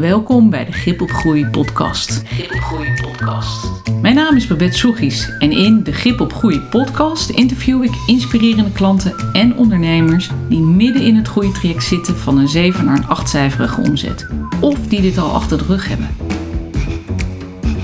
[0.00, 2.22] Welkom bij de Grip op Groei podcast.
[2.26, 3.66] Grip op Groei podcast.
[4.02, 8.72] Mijn naam is Babette Soegies en in de Grip op Groei podcast interview ik inspirerende
[8.72, 13.80] klanten en ondernemers die midden in het groeitraject zitten van een 7 naar een 8-cijferige
[13.80, 14.26] omzet.
[14.60, 16.08] Of die dit al achter de rug hebben.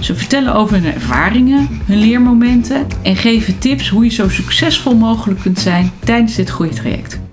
[0.01, 5.41] Ze vertellen over hun ervaringen, hun leermomenten en geven tips hoe je zo succesvol mogelijk
[5.41, 7.26] kunt zijn tijdens dit groeitraject.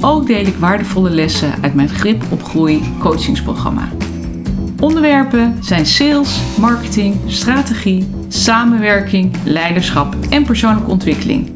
[0.00, 3.88] Ook deel ik waardevolle lessen uit mijn Grip op Groei coachingsprogramma.
[4.80, 11.48] Onderwerpen zijn sales, marketing, strategie, samenwerking, leiderschap en persoonlijke ontwikkeling.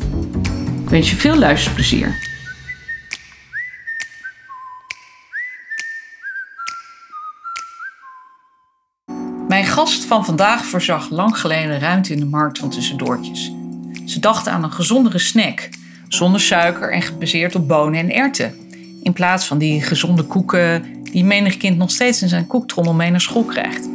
[0.83, 2.31] Ik wens je veel luisterplezier.
[9.49, 13.53] Mijn gast van vandaag voorzag lang geleden ruimte in de markt van tussendoortjes.
[14.07, 15.69] Ze dachten aan een gezondere snack,
[16.15, 18.55] zonder suiker en gebaseerd op bonen en erwten.
[19.03, 23.11] In plaats van die gezonde koeken die menig kind nog steeds in zijn koektrommel mee
[23.11, 23.89] naar school krijgt.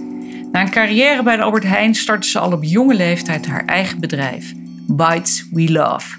[0.52, 4.00] Na een carrière bij de Albert Heijn startte ze al op jonge leeftijd haar eigen
[4.00, 4.54] bedrijf,
[4.88, 6.18] Bites We Love.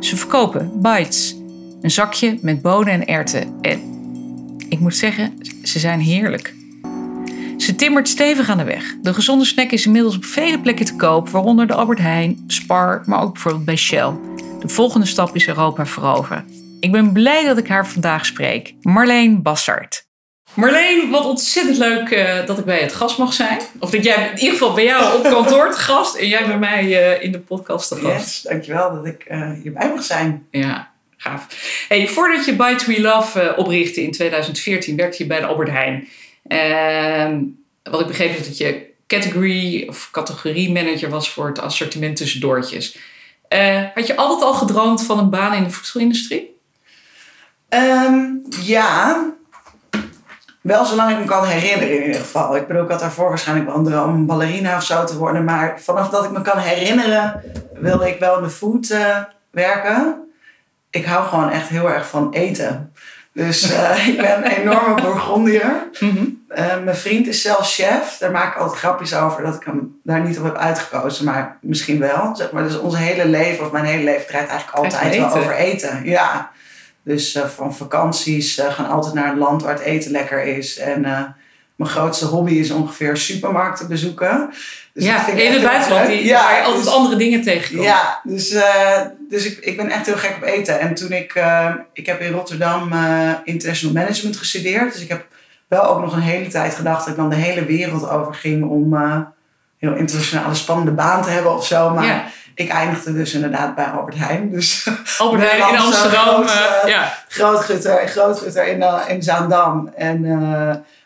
[0.00, 1.36] Ze verkopen Bites,
[1.82, 3.54] een zakje met bonen en erwten.
[3.60, 3.80] En
[4.68, 6.54] ik moet zeggen, ze zijn heerlijk.
[7.56, 8.96] Ze timmert stevig aan de weg.
[9.02, 13.02] De gezonde snack is inmiddels op vele plekken te koop, waaronder de Albert Heijn, Spar,
[13.06, 14.12] maar ook bijvoorbeeld bij Shell.
[14.64, 16.48] De volgende stap is Europa veroveren.
[16.80, 18.74] Ik ben blij dat ik haar vandaag spreek.
[18.82, 20.06] Marleen Bassart.
[20.54, 23.60] Marleen, wat ontzettend leuk uh, dat ik bij het gast mag zijn.
[23.78, 26.58] Of dat jij in ieder geval bij jou op kantoor te gast en jij bij
[26.58, 28.26] mij uh, in de podcast te gast.
[28.26, 30.46] Yes, dankjewel dat ik uh, hierbij mag zijn.
[30.50, 31.46] Ja, gaaf.
[31.88, 36.08] Hey, voordat je Bite We Love oprichtte in 2014, werkte je bij de Albert Heijn.
[36.46, 37.40] Ehm,
[37.82, 42.96] wat ik begreep is dat je category of categorie manager was voor het assortiment tussendoortjes.
[43.94, 46.60] Had je altijd al gedroomd van een baan in de voedselindustrie?
[47.68, 49.24] Um, ja,
[50.60, 52.56] wel zolang ik me kan herinneren in ieder geval.
[52.56, 55.44] Ik bedoel, ik had daarvoor waarschijnlijk wel een droom om ballerina of zo te worden.
[55.44, 57.42] Maar vanaf dat ik me kan herinneren,
[57.74, 59.18] wilde ik wel in de food uh,
[59.50, 60.28] werken.
[60.90, 62.92] Ik hou gewoon echt heel erg van eten.
[63.34, 65.88] Dus uh, ik ben een enorme Bourgondier.
[66.00, 66.44] Mm -hmm.
[66.48, 68.16] uh, mijn vriend is zelf chef.
[68.18, 71.24] Daar maak ik altijd grapjes over dat ik hem daar niet op heb uitgekozen.
[71.24, 72.36] Maar misschien wel.
[72.36, 72.62] Zeg maar.
[72.62, 76.04] Dus onze hele leven, of mijn hele leven, draait eigenlijk altijd wel over eten.
[76.04, 76.50] Ja.
[77.02, 80.78] Dus uh, van vakanties gaan altijd naar een land waar het eten lekker is.
[80.78, 81.04] En
[81.74, 84.50] mijn grootste hobby is ongeveer supermarkten bezoeken.
[84.92, 87.86] Dus ja, in het buitenland die, ja, waar je altijd dus, andere dingen tegenkomt.
[87.86, 88.56] Ja, dus,
[89.28, 90.80] dus ik, ik ben echt heel gek op eten.
[90.80, 91.42] En toen ik...
[91.92, 92.92] ik heb in Rotterdam
[93.44, 94.92] International Management gestudeerd.
[94.92, 95.26] Dus ik heb
[95.68, 98.64] wel ook nog een hele tijd gedacht dat ik dan de hele wereld over ging
[98.64, 98.94] om
[99.78, 101.90] heel internationale spannende baan te hebben of zo.
[101.90, 102.24] Maar ja.
[102.54, 104.50] ik eindigde dus inderdaad bij Albert Heijn.
[104.50, 106.46] Dus Albert Heijn in Amsterdam.
[106.46, 107.12] Groot, ja.
[107.28, 109.92] Grootgutter, grootgutter in, in Zaandam.
[109.96, 110.24] En,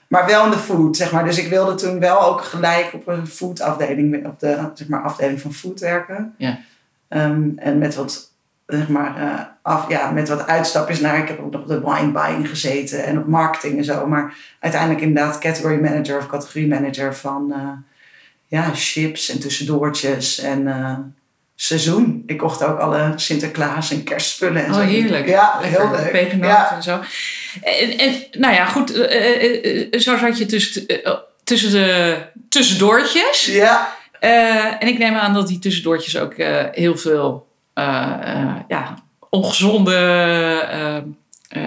[0.08, 1.24] maar wel in de food, zeg maar.
[1.24, 5.40] Dus ik wilde toen wel ook gelijk op een foodafdeling, op de zeg maar, afdeling
[5.40, 6.34] van food werken.
[6.38, 6.58] Ja.
[7.08, 8.32] Um, en met wat,
[8.66, 12.12] zeg maar, af, ja, met wat uitstapjes naar, ik heb ook nog op de wine
[12.12, 14.06] buying gezeten en op marketing en zo.
[14.06, 17.54] Maar uiteindelijk inderdaad category manager of categorie manager van
[18.46, 20.98] ja, chips en tussendoortjes en uh,
[21.60, 22.22] seizoen.
[22.26, 24.84] Ik kocht ook alle Sinterklaas en kerstspullen en oh, zo.
[24.84, 25.28] heerlijk.
[25.28, 26.10] Ja, heel leuk.
[26.10, 26.74] Pegenoot ja.
[26.74, 27.00] en zo.
[27.62, 28.96] En, en, nou ja, goed.
[28.96, 30.86] Uh, uh, zo zat je tussen,
[31.44, 33.46] tussen de tussendoortjes.
[33.46, 33.96] Ja.
[34.78, 36.34] en ik neem aan dat die tussendoortjes ook
[36.72, 37.46] heel veel
[38.68, 38.94] ja,
[39.30, 40.64] ongezonde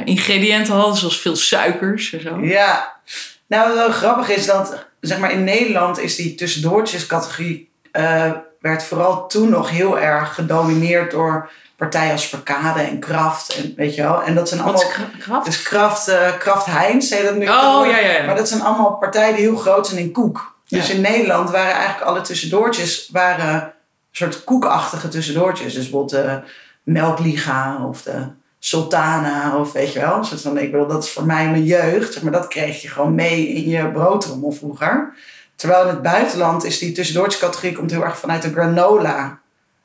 [0.05, 0.97] ingrediënten hadden.
[0.97, 2.39] Zoals veel suikers en zo.
[2.39, 3.01] Ja.
[3.47, 8.31] Nou, wat wel grappig is dat zeg maar in Nederland is die tussendoortjescategorie uh,
[8.61, 13.95] werd vooral toen nog heel erg gedomineerd door partijen als Verkade en Kraft en weet
[13.95, 14.23] je wel.
[14.23, 15.45] En dat zijn allemaal Kraft?
[15.45, 17.47] Dus Kraft, uh, Kraft Heinz heet dat nu.
[17.47, 18.25] Oh ja, ja, ja.
[18.25, 20.55] Maar dat zijn allemaal partijen die heel groot zijn in koek.
[20.67, 20.93] Dus ja.
[20.93, 23.71] in Nederland waren eigenlijk alle tussendoortjes waren een
[24.11, 25.73] soort koekachtige tussendoortjes.
[25.73, 26.41] Dus bijvoorbeeld de
[26.83, 28.27] Melkliga of de
[28.59, 30.29] Sultana of weet je wel.
[30.29, 32.13] Dus van, ik wil dat is voor mij mijn jeugd.
[32.13, 35.13] Zeg maar dat kreeg je gewoon mee in je broodrommel vroeger.
[35.61, 39.39] Terwijl in het buitenland is die tussendoortjescategorie komt heel erg vanuit de granola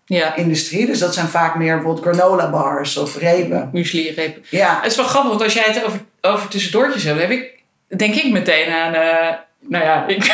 [0.04, 0.34] ja.
[0.34, 0.86] industrie.
[0.86, 3.70] Dus dat zijn vaak meer bijvoorbeeld granola bars of repen.
[3.72, 4.44] Muesli repen.
[4.50, 4.78] Ja.
[4.82, 8.14] Het is wel grappig, want als jij het over, over tussendoortjes hebt, heb ik, denk
[8.14, 10.24] ik meteen aan, uh, nou ja, ik,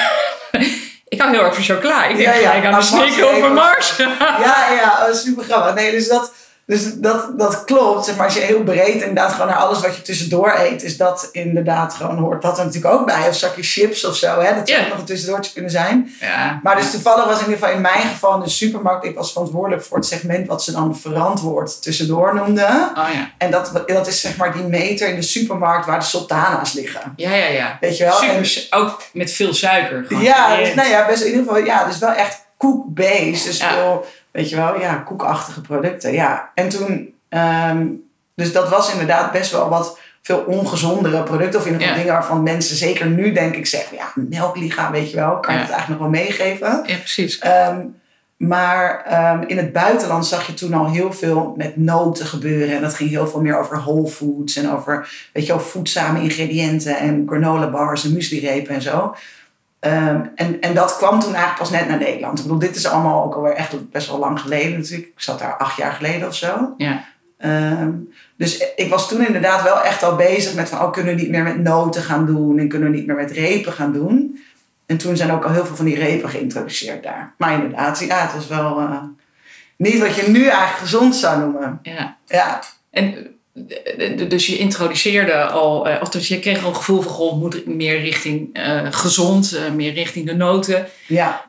[1.08, 2.04] ik hou heel erg van chocola.
[2.04, 2.48] Ik denk ja, ja.
[2.48, 3.96] gelijk aan de sneaker over Mars.
[3.96, 5.74] ja, ja, super grappig.
[5.74, 6.32] Nee, dus dat...
[6.72, 8.04] Dus dat, dat klopt.
[8.04, 10.96] Zeg maar als je heel breed inderdaad gewoon naar alles wat je tussendoor eet, is
[10.96, 13.28] dat inderdaad gewoon hoort dat er natuurlijk ook bij.
[13.28, 14.40] Of zakje chips of zo.
[14.40, 14.54] Hè?
[14.54, 16.14] Dat zou nog een tussendoortje kunnen zijn.
[16.20, 16.60] Ja.
[16.62, 19.32] Maar dus toevallig was in ieder geval in mijn geval in de supermarkt, ik was
[19.32, 22.90] verantwoordelijk voor het segment wat ze dan verantwoord tussendoor noemden.
[22.94, 23.30] Oh ja.
[23.38, 27.12] En dat, dat is zeg maar die meter in de supermarkt waar de sultana's liggen.
[27.16, 27.76] Ja, ja, ja.
[27.80, 28.12] Weet je wel?
[28.12, 30.04] Super, En- ook met veel suiker.
[30.06, 30.22] Gewoon.
[30.22, 33.44] ja, dus, nou ja, best in ieder geval, ja, dus wel echt koekbased.
[33.44, 33.72] Dus Ja.
[33.72, 36.12] veel, weet je wel, ja, koekachtige producten.
[36.12, 36.50] Ja.
[36.54, 37.86] En toen, ehm,
[38.34, 41.60] dus dat was inderdaad best wel wat veel ongezondere producten.
[41.60, 42.04] Of in ieder geval Ja.
[42.04, 45.60] dingen waarvan mensen zeker nu denk ik zeggen, ja, melkliga, weet je wel, kan je
[45.60, 45.66] Ja.
[45.66, 46.82] het eigenlijk nog wel meegeven.
[46.86, 47.38] Ja, precies.
[47.38, 47.80] Ehm,
[48.36, 52.76] maar ehm, in het buitenland zag je toen al heel veel met noten gebeuren.
[52.76, 56.22] En dat ging heel veel meer over whole foods en over weet je wel, voedzame
[56.22, 59.14] ingrediënten en granola bars en mueslirepen en zo.
[59.82, 62.38] Ehm, en, en dat kwam toen eigenlijk pas net naar Nederland.
[62.38, 65.08] Ik bedoel, dit is allemaal ook alweer echt best wel lang geleden natuurlijk.
[65.08, 66.74] Ik zat daar acht jaar geleden of zo.
[66.76, 67.04] Ja.
[67.38, 67.90] Ehm,
[68.36, 71.30] dus ik was toen inderdaad wel echt al bezig met van, oh, kunnen we niet
[71.30, 74.42] meer met noten gaan doen en kunnen we niet meer met repen gaan doen.
[74.86, 77.34] En toen zijn ook al heel veel van die repen geïntroduceerd daar.
[77.38, 79.02] Maar inderdaad, ja, het was wel eh,
[79.76, 81.78] niet wat je nu eigenlijk gezond zou noemen.
[81.82, 82.16] ja.
[82.26, 83.36] Ja, En
[84.28, 87.66] dus je introduceerde al, eh, of dus je kreeg al een gevoel van, goh, moet
[87.66, 90.86] meer richting eh, gezond, eh, meer richting de noten.
[91.06, 91.44] ja.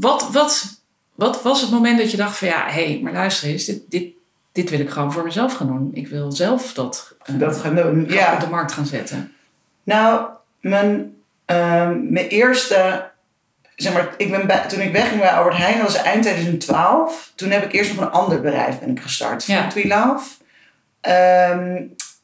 [0.00, 0.80] Wat, wat,
[1.14, 3.82] wat was het moment dat je dacht van, ja, hé, hey, maar luister eens, dit,
[3.88, 4.04] dit,
[4.52, 5.90] dit wil ik gewoon voor mezelf gaan doen.
[5.92, 8.06] Ik wil zelf dat, dat gaan doen.
[8.08, 8.34] Ja.
[8.34, 9.32] op de markt gaan zetten.
[9.82, 10.26] Nou,
[10.60, 13.10] mijn, ehm, mijn eerste,
[13.76, 17.32] zeg maar, ik ben bij, toen ik wegging bij Albert Heijn, dat was eind 2012.
[17.34, 19.68] Toen heb ik eerst nog een ander bedrijf ben ik gestart, Ja.
[21.02, 21.82] Ehm,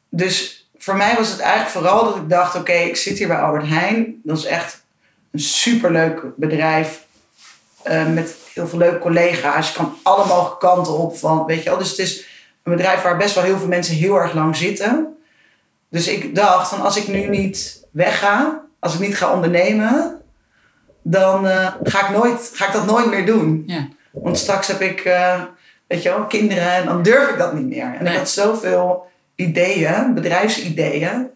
[0.09, 3.39] dus voor mij was het eigenlijk vooral dat ik dacht, oké, ik zit hier bij
[3.39, 4.21] Albert Heijn.
[4.23, 4.83] Dat is echt
[5.31, 7.05] een superleuk bedrijf
[7.83, 9.67] eh, met heel veel leuke collega's.
[9.67, 11.77] Je kan alle mogelijke kanten op van, weet je wel.
[11.77, 12.25] Dus het is
[12.63, 15.17] een bedrijf waar best wel heel veel mensen heel erg lang zitten.
[15.89, 20.21] Dus ik dacht van als ik nu niet wegga, als ik niet ga ondernemen,
[21.01, 23.63] dan eh, ga, ik nooit, ga ik dat nooit meer doen.
[23.65, 23.87] Ja.
[24.11, 25.41] Want straks heb ik, eh,
[25.89, 27.95] weet je wel, kinderen en dan durf ik dat niet meer.
[27.97, 28.13] En Nee.
[28.13, 31.27] ik had zoveel ideeën, bedrijfsideeën,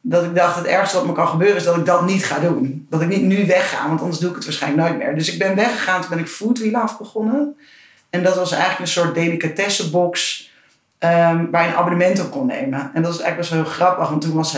[0.00, 2.38] dat ik dacht het ergste wat me kan gebeuren is dat ik dat niet ga
[2.38, 2.86] doen.
[2.90, 5.14] Dat ik niet nu wegga, want anders doe ik het waarschijnlijk nooit meer.
[5.14, 7.56] Dus ik ben weggegaan, toen ben ik Food We Love begonnen.
[8.10, 10.46] En dat was eigenlijk een soort delicatessenbox
[10.98, 12.90] ehm waar je een abonnement op kon nemen.
[12.94, 14.52] En dat was eigenlijk best wel heel grappig, want toen was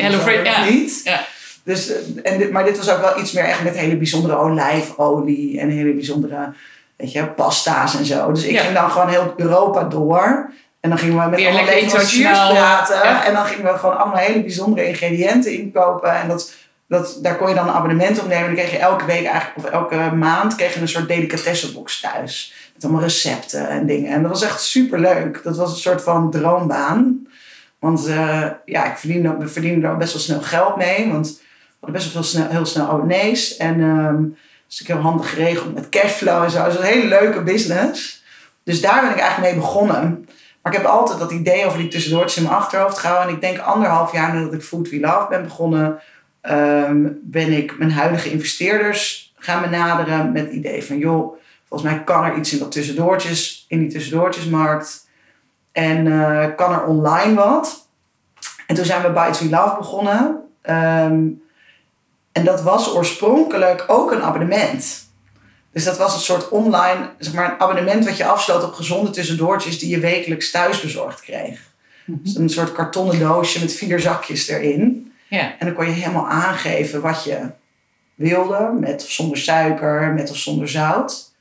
[0.00, 0.64] Hello zo Fresh, ja.
[0.64, 1.00] niet.
[1.04, 1.26] Ja.
[1.62, 4.36] Dus, eh, en dit, maar dit was ook wel iets meer echt met hele bijzondere
[4.36, 6.52] olijfolie en hele bijzondere
[6.98, 8.32] weet je, pasta's en zo.
[8.32, 8.60] Dus ik Ja.
[8.62, 10.50] ging dan gewoon heel Europa door.
[10.80, 12.96] En dan gingen we met alle leveranciers praten.
[12.96, 13.24] ja.
[13.24, 16.12] En dan gingen we gewoon allemaal hele bijzondere ingrediënten inkopen.
[16.14, 16.52] En dat,
[16.88, 18.48] dat, daar kon je dan een abonnement op nemen.
[18.48, 22.00] En dan kreeg je elke week eigenlijk, of elke maand, kreeg je een soort delicatessenbox
[22.00, 22.54] thuis.
[22.74, 24.12] Met allemaal recepten en dingen.
[24.12, 25.40] En dat was echt super leuk.
[25.42, 27.26] Dat was een soort van droombaan.
[27.78, 31.12] Want eh, ja, ik verdiende, we verdienden er best wel snel geld mee.
[31.12, 33.56] Want we hadden best wel veel snel, heel snel abonnees.
[33.56, 34.22] En ehm
[34.68, 36.64] dus ik heel handig geregeld met cashflow en zo.
[36.64, 38.22] Dus een hele leuke business.
[38.62, 40.28] Dus daar ben ik eigenlijk mee begonnen.
[40.62, 43.28] Maar ik heb altijd dat idee over die tussendoortjes in mijn achterhoofd gehouden.
[43.28, 46.00] En ik denk anderhalf jaar nadat ik Food We Love ben begonnen...
[46.40, 50.98] ehm, ben ik mijn huidige investeerders gaan benaderen met het idee van...
[50.98, 51.36] joh,
[51.68, 55.08] volgens mij kan er iets in, dat tussendoortjes, in die tussendoortjesmarkt.
[55.72, 57.88] En eh, kan er online wat.
[58.66, 60.40] En toen zijn we Bites We Love begonnen.
[60.62, 61.26] Ehm,
[62.32, 65.06] en dat was oorspronkelijk ook een abonnement.
[65.72, 69.10] Dus dat was een soort online, zeg maar, een abonnement wat je afsloot op gezonde
[69.10, 71.60] tussendoortjes die je wekelijks thuis bezorgd kreeg.
[72.06, 75.12] Dus een soort kartonnen doosje met vier zakjes erin.
[75.28, 75.54] Ja.
[75.58, 77.50] En dan kon je helemaal aangeven wat je
[78.14, 81.32] wilde, met of zonder suiker, met of zonder zout.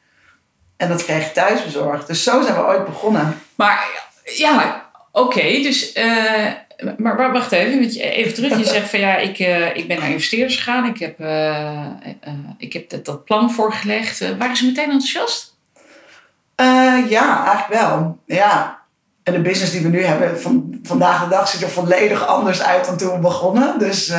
[0.77, 2.08] En dat kreeg je thuis bezorgd.
[2.08, 3.41] Dus zo zijn we ooit begonnen.
[3.56, 3.88] Maar
[4.24, 4.87] ja,
[5.17, 5.93] oké, dus...
[6.77, 8.57] eh, maar, wacht even, even terug.
[8.57, 10.86] Je zegt van ja, ik, eh, ik ben naar investeerders gegaan.
[10.86, 11.86] Ik heb, eh,
[12.57, 14.38] ik heb dat, dat plan voorgelegd.
[14.38, 15.55] Waren ze meteen enthousiast?
[17.09, 18.17] Ja, eigenlijk wel.
[18.25, 18.79] Ja.
[19.24, 22.62] En de business die we nu hebben van, vandaag de dag ziet er volledig anders
[22.62, 23.79] uit dan toen we begonnen.
[23.79, 24.13] Dus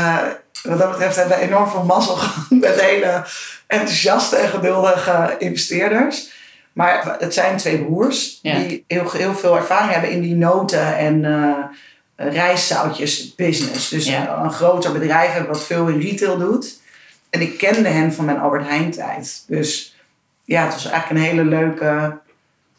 [0.63, 3.25] wat dat betreft hebben we enorm veel mazzel gehad met hele
[3.67, 6.31] enthousiaste en geduldige investeerders.
[6.79, 8.59] Maar het zijn twee broers Ja.
[8.59, 11.53] die heel, heel veel ervaring hebben in die noten en eh
[12.33, 13.89] rijstzoutjes business.
[13.89, 14.43] Dus Ja.
[14.43, 16.81] een groter bedrijf hebben wat veel in retail doet.
[17.31, 19.45] En ik kende hen van mijn Albert Heijn tijd.
[19.47, 19.97] Dus
[20.45, 22.19] ja, het was eigenlijk een hele leuke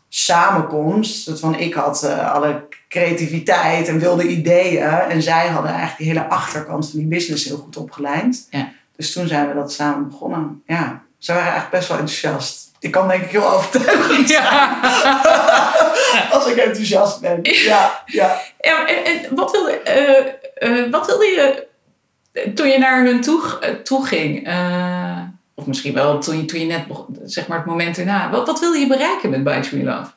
[0.09, 1.25] samenkomst.
[1.25, 4.83] Dat van ik had eh, alle creativiteit en wilde ideeën.
[4.83, 8.47] En zij hadden eigenlijk die hele achterkant van die business heel goed opgeleid.
[8.49, 8.71] Ja.
[8.95, 10.61] Dus toen zijn we dat samen begonnen.
[10.65, 12.68] Ja, ze waren eigenlijk best wel enthousiast.
[12.79, 14.43] Ik kan denk ik heel overtuigend zijn
[16.33, 17.39] als ik enthousiast ben.
[17.41, 18.41] Ja, ja.
[18.59, 21.67] Ja, en, en wat, wilde, eh, eh, wat wilde je
[22.31, 24.47] eh, toen je naar hun toe, eh, toe ging?
[24.47, 25.17] Eh,
[25.53, 28.29] of misschien wel toen je, toen je net, begon, zeg maar het moment erna.
[28.29, 30.11] Wat, wat wilde je bereiken met By Tree Love?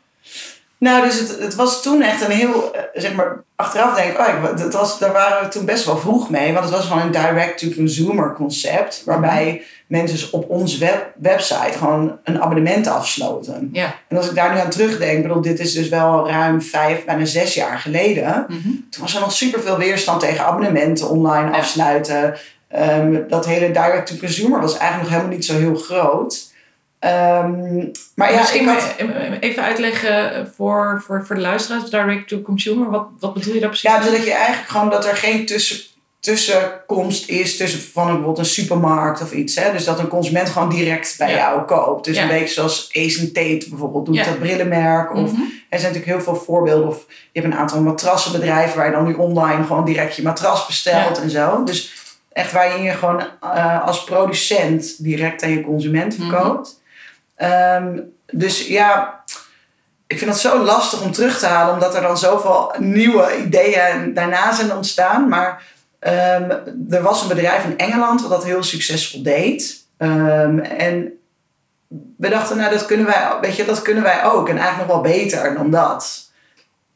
[0.79, 4.19] Nou, dus het, het was toen echt een heel, eh, zeg maar, achteraf denk ik,
[4.19, 6.53] oh, dat was, daar waren we toen best wel vroeg mee.
[6.53, 9.03] Want het was gewoon een direct-to-consumer concept.
[9.05, 13.69] Waarbij mensen dus op onze web, website gewoon een abonnement afsloten.
[13.73, 13.95] Ja.
[14.09, 17.25] En als ik daar nu aan terugdenk, bedoel, dit is dus wel ruim vijf, bijna
[17.25, 18.45] zes jaar geleden.
[18.49, 18.61] Mhm.
[18.91, 21.57] Toen was er nog superveel weerstand tegen abonnementen online Ja.
[21.59, 22.35] afsluiten.
[22.69, 26.51] Ehm, dat hele direct-to-consumer was eigenlijk nog helemaal niet zo heel groot.
[26.99, 27.85] Ehm,
[28.15, 28.95] maar ja, Misschien ik had,
[29.41, 32.91] even uitleggen voor, voor, voor de luisteraars, direct to consumer.
[32.91, 33.91] Wat, wat bedoel je daar precies?
[33.91, 35.77] ja, dus dat je eigenlijk gewoon dat er geen tussen,
[36.23, 39.55] tussenkomst is tussen van een, bijvoorbeeld een supermarkt of iets.
[39.55, 39.73] Hè?
[39.73, 41.37] Dus dat een consument gewoon direct bij Ja.
[41.37, 42.05] jou koopt.
[42.05, 42.23] Dus Ja.
[42.23, 44.25] een beetje zoals Ace Tate bijvoorbeeld doet, Ja.
[44.25, 45.15] dat brillenmerk.
[45.15, 45.41] Of Mhm.
[45.69, 46.89] er zijn natuurlijk heel veel voorbeelden.
[46.89, 50.67] Of je hebt een aantal matrassenbedrijven waar je dan nu online gewoon direct je matras
[50.67, 51.65] bestelt en zo.
[51.65, 51.93] Dus
[52.33, 56.29] echt waarin je gewoon eh, als producent direct aan je consument Mhm.
[56.31, 56.81] verkoopt.
[57.37, 57.99] Ehm,
[58.33, 59.21] dus ja,
[60.07, 64.15] ik vind het zo lastig om terug te halen, omdat er dan zoveel nieuwe ideeën
[64.15, 65.29] daarna zijn ontstaan.
[65.29, 65.63] Maar
[66.03, 66.51] ehm,
[66.91, 69.87] er was een bedrijf in Engeland wat dat heel succesvol deed.
[69.97, 71.13] Ehm, en
[72.17, 74.49] we dachten, nou, dat kunnen, wij, weet je, dat kunnen wij ook.
[74.49, 76.32] En eigenlijk nog wel beter dan dat.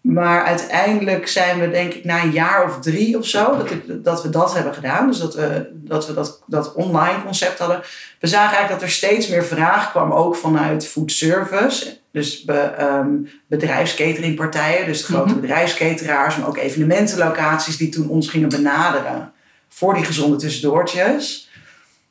[0.09, 4.05] Maar uiteindelijk zijn we, denk ik, na een jaar of drie of zo, dat, ik,
[4.05, 5.07] dat we dat hebben gedaan.
[5.07, 7.83] Dus dat we dat, we dat, dat online concept hadden.
[8.21, 11.97] We zagen eigenlijk dat er steeds meer vraag kwam, ook vanuit food service.
[12.11, 13.09] Dus be, ehm,
[13.47, 19.33] bedrijfscateringpartijen, dus de grote bedrijfscateraars, maar ook evenementenlocaties die toen ons gingen benaderen
[19.69, 21.46] voor die gezonde tussendoortjes.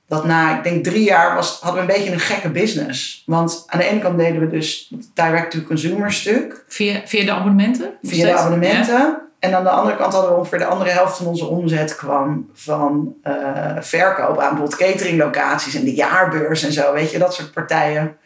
[0.07, 3.24] Dat na, ik denk drie jaar, was, hadden we een beetje een gekke business.
[3.25, 7.93] Want aan de ene kant deden we dus het direct-to-consumer stuk Via, via de abonnementen?
[8.01, 9.19] Via de abonnementen.
[9.39, 12.50] En aan de andere kant hadden we ongeveer de andere helft van onze omzet kwam
[12.53, 13.33] van eh,
[13.79, 18.17] verkoop aan bijvoorbeeld cateringlocaties en de jaarbeurs en zo, weet je, dat soort partijen.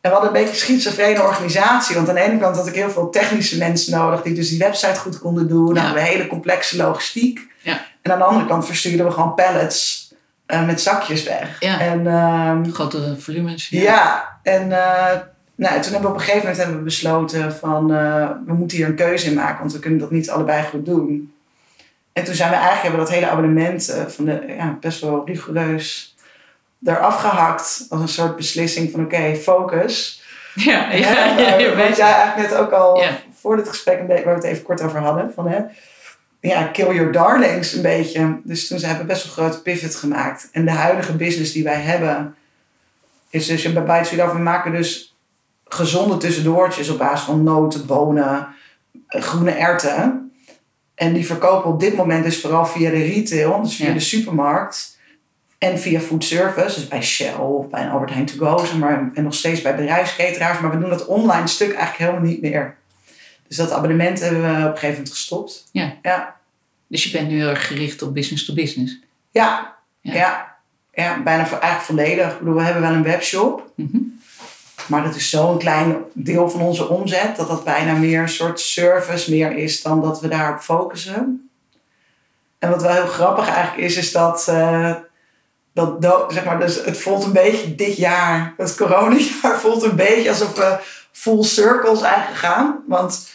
[0.00, 2.74] En we hadden een beetje een schizofrene organisatie, want aan de ene kant had ik
[2.74, 5.74] heel veel technische mensen nodig die dus die website goed konden doen.
[5.74, 7.40] Dan hadden we hele complexe logistiek.
[7.62, 7.80] Ja.
[8.02, 10.09] En aan de andere kant verstuurden we gewoon pallets
[10.50, 11.56] eh, met zakjes weg.
[11.60, 11.80] Ja.
[11.80, 12.72] En ehm, Ja.
[12.72, 13.68] Grote volumes.
[13.68, 15.18] ja, en eh,
[15.54, 18.76] nou, toen hebben we op een gegeven moment hebben we besloten van eh, we moeten
[18.76, 21.32] hier een keuze in maken, want we kunnen dat niet allebei goed doen.
[22.12, 25.22] En toen zijn we eigenlijk hebben we dat hele abonnement van de, ja, best wel
[25.26, 26.14] rigoureus
[26.84, 30.18] eraf gehakt als een soort beslissing van oké, focus.
[30.54, 33.08] Ja, ja, ja, wat weet- jij eigenlijk net ook al Ja.
[33.40, 35.58] voor dit gesprek, waar we het even kort over hadden, van hè,
[36.40, 38.40] ja, kill your darlings een beetje.
[38.44, 40.48] Dus toen zijn we best wel een grote pivot gemaakt.
[40.52, 42.34] En de huidige business die wij hebben,
[43.30, 45.14] is dus bij Bites We we maken dus
[45.64, 48.48] gezonde tussendoortjes op basis van noten, bonen,
[49.06, 50.32] eh, groene erwten.
[50.94, 53.92] En die verkopen op dit moment dus vooral via de retail, dus via Ja.
[53.92, 54.98] de supermarkt.
[55.58, 59.22] En via food service, dus bij Shell of bij Albert Heijn to go, maar, en
[59.22, 60.60] nog steeds bij bedrijfsketeraars.
[60.60, 62.76] Maar we doen dat online stuk eigenlijk helemaal niet meer.
[63.50, 65.64] Dus dat abonnement hebben we op een gegeven moment gestopt.
[65.72, 65.92] Ja.
[66.02, 66.36] Ja,
[66.86, 68.98] Dus je bent nu heel erg gericht op business to business.
[69.30, 70.12] ja, Ja.
[70.14, 70.56] ja.
[70.92, 71.22] ja.
[71.22, 72.32] bijna vo- eigenlijk volledig.
[72.32, 73.70] Ik bedoel, we hebben wel een webshop.
[73.74, 73.96] Mhm.
[74.86, 78.60] Maar dat is zo'n klein deel van onze omzet, dat dat bijna meer een soort
[78.60, 81.50] service meer is dan dat we daarop focussen.
[82.58, 84.94] En wat wel heel grappig eigenlijk is, is dat, eh,
[85.72, 90.28] dat zeg maar, dus het voelt een beetje dit jaar, het coronajaar, voelt een beetje
[90.28, 90.78] alsof we
[91.12, 92.78] full circle zijn gegaan.
[92.86, 93.28] Want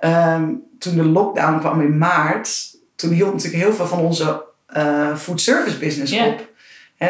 [0.00, 5.16] ehm, toen de lockdown kwam in maart, toen hield natuurlijk heel veel van onze eh
[5.16, 6.48] food service business op.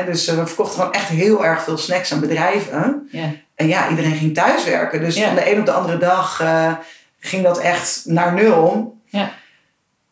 [0.06, 3.08] Dus eh, we verkochten gewoon echt heel erg veel snacks aan bedrijven.
[3.54, 5.00] En ja, iedereen ging thuiswerken.
[5.00, 6.72] Dus van de een op de andere dag eh,
[7.20, 8.96] ging dat echt naar nul.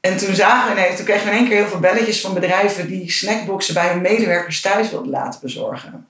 [0.01, 2.35] En toen zagen we ineens, toen kregen we in één keer heel veel belletjes van
[2.35, 6.07] bedrijven die snackboxen bij hun medewerkers thuis wilden laten bezorgen.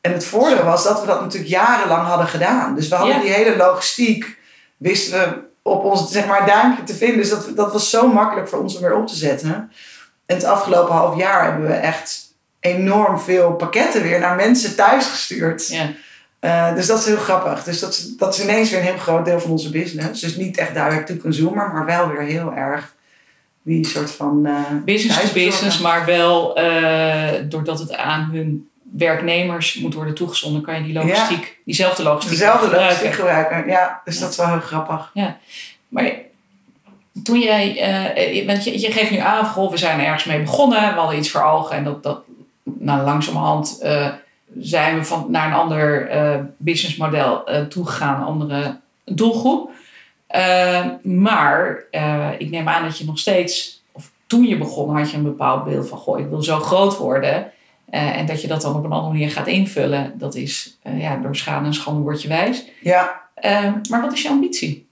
[0.00, 2.74] En het voordeel was dat we dat natuurlijk jarenlang hadden gedaan.
[2.74, 4.38] Dus we hadden die hele logistiek,
[4.76, 7.16] wisten we op ons zeg maar, duimpje te vinden.
[7.16, 9.70] Dus dat, dat was zo makkelijk voor ons om weer op te zetten.
[10.26, 15.06] En het afgelopen half jaar hebben we echt enorm veel pakketten weer naar mensen thuis
[15.06, 15.68] gestuurd.
[15.68, 15.90] Ja.
[16.40, 17.64] Eh, dus dat is heel grappig.
[17.64, 20.20] Dus dat is, dat is ineens weer een heel groot deel van onze business.
[20.20, 22.94] Dus niet echt direct to consumer, maar wel weer heel erg
[23.62, 24.46] die soort van.
[24.46, 24.54] eh,
[24.84, 30.74] Business to business, maar wel eh, doordat het aan hun werknemers moet worden toegezonden, kan
[30.74, 32.88] je die logistiek, diezelfde logistiek Dezelfde gebruiken.
[32.88, 33.66] logistiek gebruiken.
[33.66, 35.10] Ja, dus dat is wel heel grappig.
[35.88, 36.12] Maar
[37.22, 40.94] toen jij, eh, want je, je geeft nu aan, goh, we zijn ergens mee begonnen,
[40.94, 42.20] we hadden iets voor ogen en dat, dat
[42.62, 44.08] nou, langzamerhand eh,
[44.58, 49.70] zijn we van, naar een ander eh, businessmodel toegegaan, een andere doelgroep.
[51.02, 51.84] Maar
[52.38, 55.64] ik neem aan dat je nog steeds, of toen je begon, had je een bepaald
[55.64, 57.51] beeld van: goh, ik wil zo groot worden.
[57.92, 61.36] En dat je dat dan op een andere manier gaat invullen, dat is ja, door
[61.36, 62.64] schade en schande word je wijs.
[62.80, 63.20] Ja.
[63.90, 64.88] maar wat is je ambitie?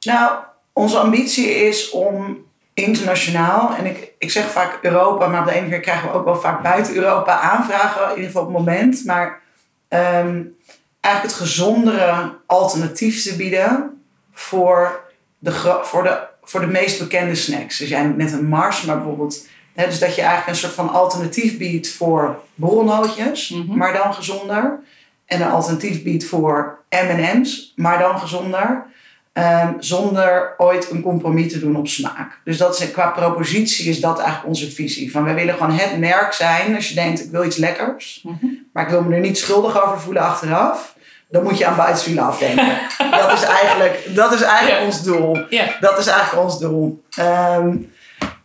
[0.00, 0.38] Nou,
[0.72, 5.68] onze ambitie is om internationaal, en ik, ik zeg vaak Europa, maar op de ene
[5.68, 9.04] keer krijgen we ook wel vaak buiten Europa aanvragen, in ieder geval op het moment.
[9.04, 9.40] Maar
[9.88, 10.56] um,
[11.00, 14.02] eigenlijk het gezondere alternatief te bieden
[14.32, 15.00] voor
[15.38, 17.78] de, voor de, voor de meest bekende snacks.
[17.78, 19.46] Dus jij net een Mars, maar bijvoorbeeld.
[19.86, 24.80] Dus dat je eigenlijk een soort van alternatief biedt voor borrelnootjes, mm maar dan gezonder.
[25.26, 28.86] En een alternatief biedt voor MM's, maar dan gezonder.
[29.32, 32.40] Um, zonder ooit een compromis te doen op smaak.
[32.44, 35.10] Dus dat is, qua propositie is dat eigenlijk onze visie.
[35.10, 36.74] Van wij willen gewoon het merk zijn.
[36.74, 38.66] Als je denkt, ik wil iets lekkers, mm -hmm.
[38.72, 40.96] maar ik wil me er niet schuldig over voelen achteraf.
[41.30, 42.78] Dan moet je aan buitenspielen afdenken.
[43.20, 45.38] dat is eigenlijk, dat is eigenlijk ons doel.
[45.50, 45.68] Yeah.
[45.80, 47.02] Dat is eigenlijk ons doel.
[47.18, 47.92] Um,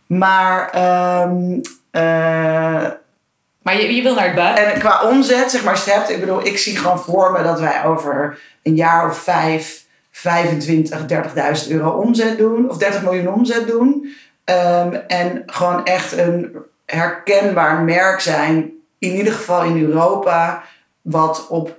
[0.06, 0.74] maar...
[1.22, 1.60] Um,
[1.92, 2.90] uh,
[3.62, 4.72] maar je, je wil naar het buiten.
[4.72, 7.84] En qua omzet, zeg maar, hebt, ik bedoel, ik zie gewoon voor me dat wij
[7.84, 11.00] over een jaar of vijf 25,
[11.66, 14.14] 30.000 euro omzet doen, of 30 miljoen omzet doen.
[14.44, 16.56] Um, en gewoon echt een
[16.86, 20.62] herkenbaar merk zijn, in ieder geval in Europa,
[21.02, 21.78] wat op,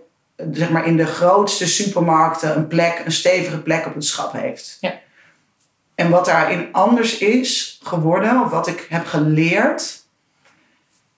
[0.52, 4.78] zeg maar, in de grootste supermarkten een plek, een stevige plek op het schap heeft.
[4.80, 4.94] Ja.
[5.96, 10.04] En wat daarin anders is geworden, of wat ik heb geleerd,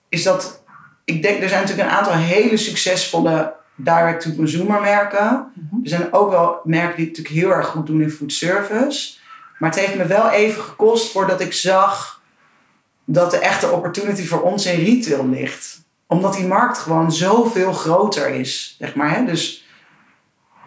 [0.08, 0.62] is dat
[1.04, 5.52] ik denk, er zijn natuurlijk een aantal hele succesvolle direct-to-consumer merken.
[5.54, 5.82] Mhm.
[5.82, 9.16] Er zijn ook wel merken die het natuurlijk heel erg goed doen in food service.
[9.58, 12.20] Maar het heeft me wel even gekost voordat ik zag
[13.04, 15.80] dat de echte opportunity voor ons in retail ligt.
[16.06, 19.16] Omdat die markt gewoon zoveel groter is, zeg maar.
[19.16, 19.24] Hè?
[19.24, 19.67] Dus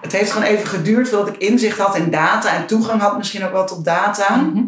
[0.02, 3.46] het heeft gewoon even geduurd voordat ik inzicht had in data en toegang had misschien
[3.46, 4.36] ook wel tot data.
[4.36, 4.64] Mhm.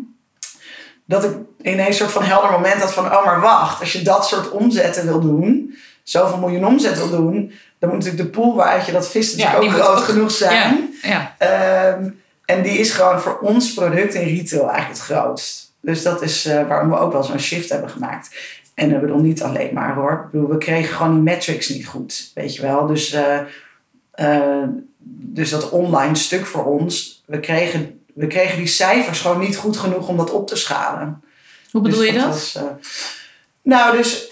[1.06, 4.02] Dat ik ineens een soort van helder moment had van, oh maar wacht, als je
[4.02, 8.56] dat soort omzetten wil doen, zoveel miljoen omzet wil doen, dan moet natuurlijk de pool
[8.56, 10.94] waaruit je dat vist natuurlijk ook groot genoeg zijn.
[11.02, 12.10] Ja, ehm,
[12.46, 15.72] en die is gewoon voor ons product in retail eigenlijk het grootst.
[15.80, 18.36] Dus dat is uh, waarom we ook wel zo'n shift hebben gemaakt.
[18.74, 20.12] En we bedoel niet alleen maar hoor.
[20.12, 22.88] Ik bedoel, we kregen gewoon die metrics niet goed, weet je wel.
[22.88, 23.40] Dus, uh,
[24.16, 24.68] uh,
[25.06, 29.78] dus dat online stuk voor ons, we kregen, we kregen die cijfers gewoon niet goed
[29.78, 31.24] genoeg om dat op te schalen.
[31.72, 32.26] Hoe bedoel dus je dat?
[32.28, 32.60] Was,
[33.62, 34.32] nou, dus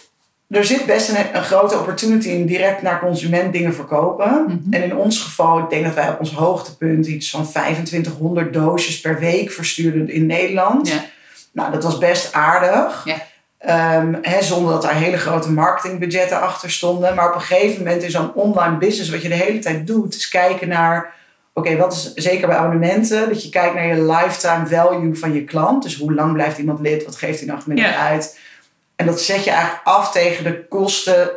[0.52, 4.44] er zit best een, een, grote opportunity in direct naar consument dingen verkopen.
[4.44, 4.74] Mhm.
[4.74, 9.02] En in ons geval, ik denk dat wij op ons hoogtepunt iets van 2500 doosjes
[9.02, 10.88] per week verstuurden in Nederland.
[10.88, 11.06] Ja.
[11.52, 13.02] Nou, dat was best aardig.
[13.06, 13.22] Ja.
[13.70, 17.16] Um, zonder dat daar hele grote marketingbudgetten achter stonden.
[17.16, 20.16] Maar op een gegeven moment in zo'n online business, wat je de hele tijd doet,
[20.16, 21.14] is kijken naar.
[21.54, 23.30] Oké, wat is zeker bij abonnementen?
[23.30, 25.84] Dat je kijkt naar je lifetime value van je klant.
[25.84, 27.06] Dus hoe lang blijft iemand lid?
[27.06, 28.40] Wat geeft hij nog gemiddeld uit?
[28.96, 31.30] En dat zet je eigenlijk af tegen de kosten,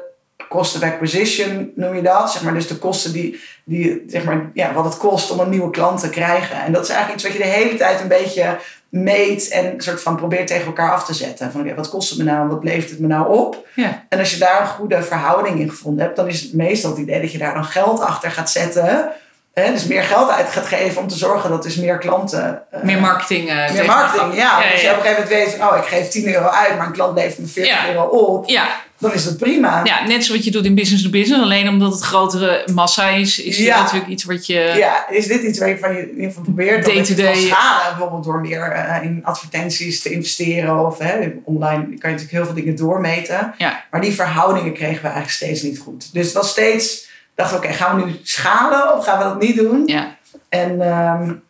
[0.49, 2.33] cost of acquisition noem je dat.
[2.33, 5.49] Zeg maar, dus de kosten die, die zeg maar, ja, wat het kost om een
[5.49, 6.63] nieuwe klant te krijgen.
[6.63, 8.59] En dat is eigenlijk iets wat je de hele tijd een beetje
[8.95, 11.53] meet en soort van probeert tegen elkaar af te zetten.
[11.53, 13.67] Van okay, wat kost het me nou, wat levert het me nou op?
[13.75, 14.05] Ja.
[14.09, 16.99] En als je daar een goede verhouding in gevonden hebt, dan is het meestal het
[16.99, 19.13] idee dat je daar dan geld achter gaat zetten
[19.55, 22.63] dus meer geld uit gaat geven om te zorgen dat dus meer klanten...
[22.75, 23.51] Uh, meer marketing.
[23.51, 24.61] Uh, meer marketing, ja.
[24.63, 26.77] ja, Als je op een gegeven moment weet van, oh, ik geef 10 euro uit,
[26.77, 28.49] maar een klant levert me 40 euro op.
[28.49, 28.83] Ja.
[28.99, 29.81] Dan is dat prima.
[29.85, 31.43] Ja, net zoals je doet in business to business.
[31.43, 34.75] Alleen omdat het grotere massa is, is dit natuurlijk iets wat je...
[34.77, 37.35] Ja, is dit iets waarvan je in ieder geval probeert day to day.
[37.35, 37.89] schalen.
[37.89, 40.87] Bijvoorbeeld door meer uh, in advertenties te investeren.
[40.87, 43.55] Of hè, online kan je natuurlijk heel veel dingen doormeten.
[43.59, 43.85] Ja.
[43.91, 46.13] Maar die verhoudingen kregen we eigenlijk steeds niet goed.
[46.13, 49.57] Dus was steeds dachten we, oké, gaan we nu schalen of gaan we dat niet
[49.57, 49.83] doen?
[49.87, 50.17] Ja.
[50.49, 51.43] En um,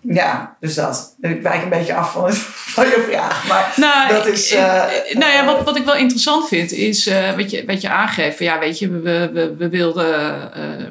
[0.00, 1.16] ja, dus dat.
[1.20, 2.32] Ik wijk een beetje af van,
[2.74, 3.48] van je vraag.
[3.48, 4.52] Maar nou, dat is.
[4.52, 7.88] Uh, nou ja, wat, wat ik wel interessant vind, is uh, wat, je, wat je
[7.88, 8.38] aangeeft.
[8.38, 10.50] Ja, weet je, we, we, we wilden.
[10.56, 10.86] Uh,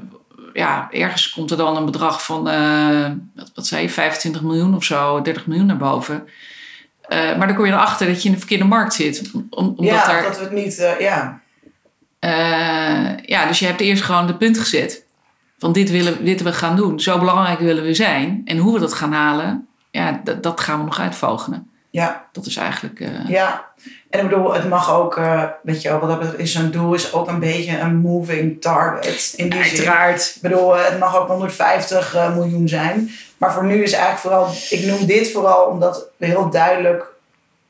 [0.54, 2.44] ja, ergens komt er dan een bedrag van,
[3.36, 6.28] wat, wat zei je, 25 miljoen of zo, 30 miljoen naar boven.
[7.10, 9.32] maar dan kom je erachter dat je in de verkeerde markt zit.
[9.34, 11.42] Om, omdat ja, er, dat we het niet, ja.
[12.26, 15.06] Uh, ja, dus je hebt eerst gewoon de punt gezet.
[15.58, 17.00] Van dit willen dit we gaan doen.
[17.00, 18.42] Zo belangrijk willen we zijn.
[18.46, 21.72] En hoe we dat gaan halen, ja, dat, gaan we nog uitvogenen.
[21.90, 22.28] Ja.
[22.32, 23.00] Dat is eigenlijk...
[23.00, 23.30] Uh...
[23.30, 23.66] Ja.
[24.10, 26.94] En ik bedoel, het mag ook, uh, weet je wel, wat dat is zo'n doel
[26.94, 29.34] is ook een beetje een moving target.
[29.36, 30.22] In die Uiteraard.
[30.22, 30.36] Zin.
[30.36, 33.12] Ik bedoel, het mag ook 150 miljoen zijn.
[33.38, 37.06] Maar voor nu is eigenlijk vooral, ik noem dit vooral omdat we heel duidelijk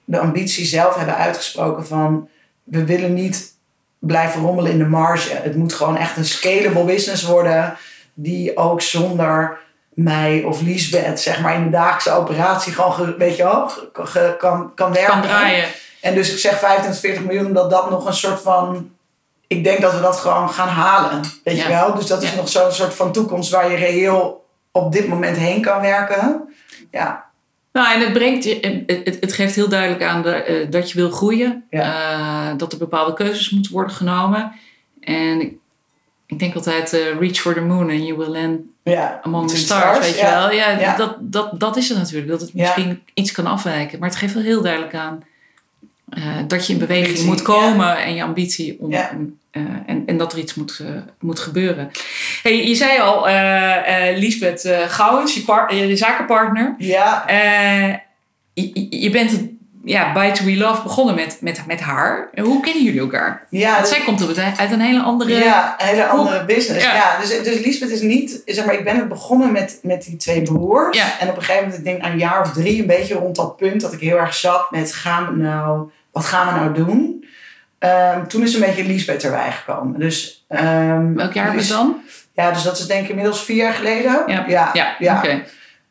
[0.03, 2.29] de ambitie zelf hebben uitgesproken van,
[2.63, 3.57] we willen niet
[3.99, 5.33] blijven rommelen in de marge.
[5.35, 7.77] Het moet gewoon echt een scalable business worden.
[8.13, 9.57] Die ook zonder
[9.93, 13.89] mij of Liesbeth, zeg maar, in de dagelijkse operatie gewoon, ge- weet je wel, ge-
[13.93, 15.11] ge- kan, kan werken.
[15.11, 15.65] Kan draaien.
[16.01, 18.91] En dus ik zeg 25, 40 miljoen, omdat dat nog een soort van.
[19.47, 21.21] Ik denk dat we dat gewoon gaan halen.
[21.43, 21.63] Weet Ja.
[21.63, 21.95] je wel?
[21.95, 22.35] Dus dat is Ja.
[22.35, 26.53] nog zo'n soort van toekomst waar je reëel op dit moment heen kan werken.
[26.91, 27.25] Ja,
[27.71, 31.09] Nou, en het, brengt het, het- geeft heel duidelijk aan de, eh, dat je wil
[31.09, 31.63] groeien.
[31.69, 34.51] Eh, dat er bepaalde keuzes moeten worden genomen.
[34.99, 35.53] En ik,
[36.25, 39.19] ik denk altijd, eh, reach for the moon and you will land ja.
[39.23, 40.51] among the stars, weet je wel.
[40.51, 40.95] Ja.
[40.95, 42.27] Dat, dat, dat is het natuurlijk.
[42.27, 43.99] Dat het misschien iets kan afwijken.
[43.99, 45.23] Maar het geeft wel heel duidelijk aan
[46.09, 47.97] eh, dat je in beweging Ambitie, moet komen.
[47.97, 48.91] En je ambitie om...
[48.91, 49.11] Ja.
[49.51, 50.83] eh, en, en dat er iets moet,
[51.19, 51.91] moet gebeuren.
[52.43, 56.75] Hey, je zei al, eh Liesbeth Gouwens, je, par- je zakenpartner.
[56.77, 57.23] Ja,
[58.53, 59.41] je, je bent het,
[59.83, 62.29] ja, By To We Love begonnen met, met, met haar.
[62.41, 63.47] Hoe kennen jullie elkaar?
[63.49, 65.33] ja, Want dus- zij komt uit een hele andere...
[65.33, 66.85] Ja, een hele andere business.
[66.85, 66.95] Ja.
[66.95, 67.19] Ja.
[67.19, 70.41] dus, dus Lisbeth is niet, zeg maar, ik ben het begonnen met, met die twee
[70.41, 70.97] broers.
[70.97, 71.19] Ja.
[71.19, 73.35] En op een gegeven moment, ik denk na een jaar of drie, een beetje rond
[73.35, 76.73] dat punt dat ik heel erg zat met, gaan we nou, wat gaan we nou
[76.73, 77.25] doen?
[77.79, 79.99] Ehm, toen is een beetje Lisbeth erbij gekomen.
[79.99, 82.01] Dus, ehm, Welk jaar dus, was het dan?
[82.33, 84.23] Ja, dus dat is denk ik inmiddels vier jaar geleden.
[84.27, 84.45] Ja.
[84.47, 85.17] ja, Ja, ja.
[85.17, 85.43] oké.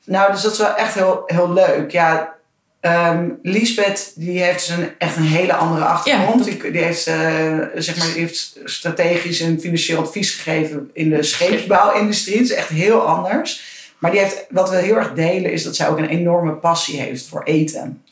[0.04, 1.90] Nou, dus dat is wel echt heel, heel leuk.
[1.90, 2.34] Ja,
[2.80, 6.44] ehm Liesbeth die heeft dus een, echt een hele andere achtergrond.
[6.44, 11.10] Ja, die, die, heeft, eh, zeg maar, die heeft strategisch en financieel advies gegeven in
[11.10, 12.36] de scheepsbouwindustrie.
[12.36, 13.76] Dat is echt heel anders.
[13.98, 17.00] Maar die heeft, wat we heel erg delen is dat zij ook een enorme passie
[17.00, 18.02] heeft voor eten.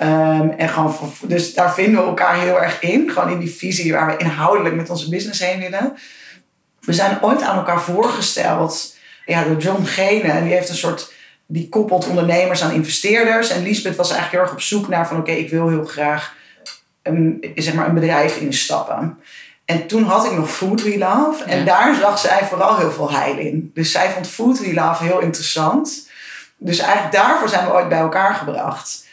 [0.00, 3.10] Ehm, en gewoon dus daar vinden we elkaar heel erg in.
[3.10, 5.96] Gewoon in die visie waar we inhoudelijk met onze business heen willen.
[6.80, 10.22] We zijn ooit aan elkaar voorgesteld ja, door John Gene.
[10.32, 11.12] En die heeft een soort
[11.46, 13.50] die koppelt ondernemers aan investeerders.
[13.50, 16.34] En Lisbeth was eigenlijk heel erg op zoek naar van oké, ik wil heel graag
[17.02, 19.18] een, zeg maar een bedrijf instappen.
[19.64, 21.44] En toen had ik nog Food We Love.
[21.44, 21.64] En Ja.
[21.64, 23.70] daar zag zij vooral heel veel heil in.
[23.74, 26.08] Dus zij vond Food We Love heel interessant.
[26.56, 29.08] Dus eigenlijk daarvoor zijn we ooit bij elkaar gebracht.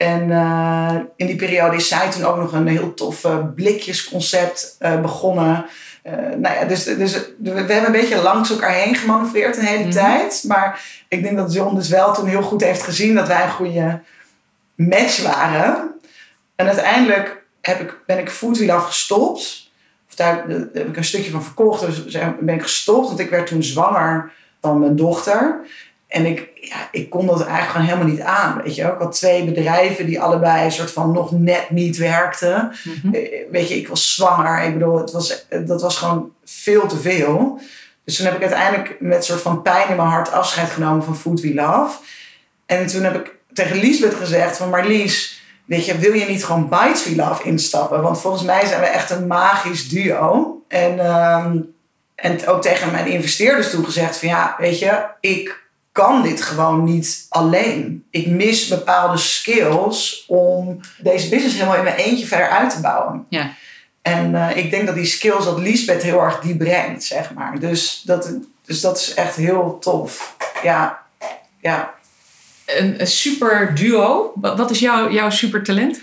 [0.00, 4.76] En eh, in die periode is zij toen ook nog een heel tof eh, blikjesconcept
[4.78, 5.66] eh, begonnen.
[6.36, 9.92] Nou ja, dus, dus we hebben een beetje langs elkaar heen gemanoeuvreerd een hele Mhm.
[9.92, 10.44] tijd.
[10.46, 13.50] Maar ik denk dat John dus wel toen heel goed heeft gezien dat wij een
[13.50, 14.00] goede
[14.74, 15.90] match waren.
[16.56, 19.70] En uiteindelijk heb ik, ben ik Food Wheel afgestopt.
[20.08, 21.86] Of daar, heb ik een stukje van verkocht.
[21.86, 23.06] Dus ben ik gestopt.
[23.06, 25.60] Want ik werd toen zwanger van mijn dochter.
[26.10, 28.62] En ik, ja, ik kon dat eigenlijk gewoon helemaal niet aan.
[28.62, 28.82] Weet je?
[28.82, 32.72] Ik had twee bedrijven die allebei een soort van nog net niet werkten.
[32.84, 33.14] Mhm.
[33.14, 34.62] Eh, Weet je, ik was zwanger.
[34.62, 37.60] Ik bedoel, het was, dat was gewoon veel te veel.
[38.04, 41.04] Dus toen heb ik uiteindelijk met een soort van pijn in mijn hart afscheid genomen
[41.04, 41.98] van Food We Love.
[42.66, 46.68] En toen heb ik tegen Liesbeth gezegd van Marlies, weet je, wil je niet gewoon
[46.68, 48.02] Bites We Love instappen?
[48.02, 50.62] Want volgens mij zijn we echt een magisch duo.
[50.68, 51.58] En, ehm,
[52.14, 56.84] en ook tegen mijn investeerders toen gezegd van ja, weet je, ik kan dit gewoon
[56.84, 58.04] niet alleen.
[58.10, 63.26] Ik mis bepaalde skills om deze business helemaal in mijn eentje verder uit te bouwen.
[63.28, 63.54] Ja.
[64.02, 67.60] En eh, ik denk dat die skills dat Liesbeth heel erg die brengt, zeg maar.
[67.60, 68.32] Dus dat,
[68.64, 70.36] dus dat is echt heel tof.
[70.62, 71.02] Ja,
[71.60, 71.94] ja.
[72.66, 74.32] Een, een super duo.
[74.34, 76.00] Wat, is jouw, jouw super talent?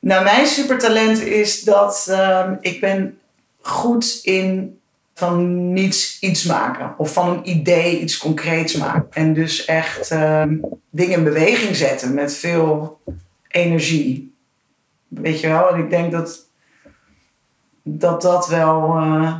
[0.00, 3.18] Nou, mijn supertalent is dat ehm, ik ben
[3.60, 4.80] goed in
[5.22, 6.94] van niets iets maken.
[6.98, 9.06] Of van een idee iets concreets maken.
[9.10, 10.56] En dus echt ehm,
[10.90, 13.00] dingen in beweging zetten met veel
[13.48, 14.34] energie.
[15.08, 15.68] Weet je wel?
[15.68, 16.48] En ik denk dat
[17.82, 19.34] dat, dat wel eh,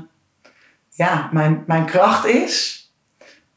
[0.90, 2.82] ja, mijn, mijn kracht is.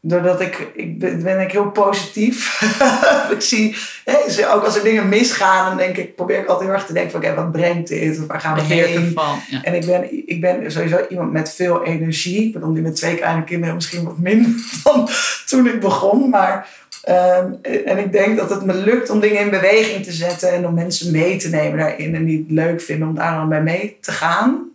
[0.07, 2.61] Doordat ik, ik ben, ben ik heel positief.
[3.35, 6.77] ik zie, hè, ook als er dingen misgaan, dan denk ik, probeer ik altijd heel
[6.77, 8.19] erg te denken van, oké, wat brengt dit?
[8.19, 9.13] Of waar gaan we heen?
[9.49, 9.63] Ja.
[9.63, 12.45] En ik ben, ik ben sowieso iemand met veel energie.
[12.47, 14.51] Ik bedoel, nu met twee kleine kinderen misschien wat minder
[14.83, 15.09] dan
[15.45, 16.29] toen ik begon.
[16.29, 16.69] Maar,
[17.03, 17.51] ehm,
[17.85, 20.73] en ik denk dat het me lukt om dingen in beweging te zetten en om
[20.73, 22.15] mensen mee te nemen daarin.
[22.15, 24.69] En die het leuk vinden om daar dan bij mee te gaan.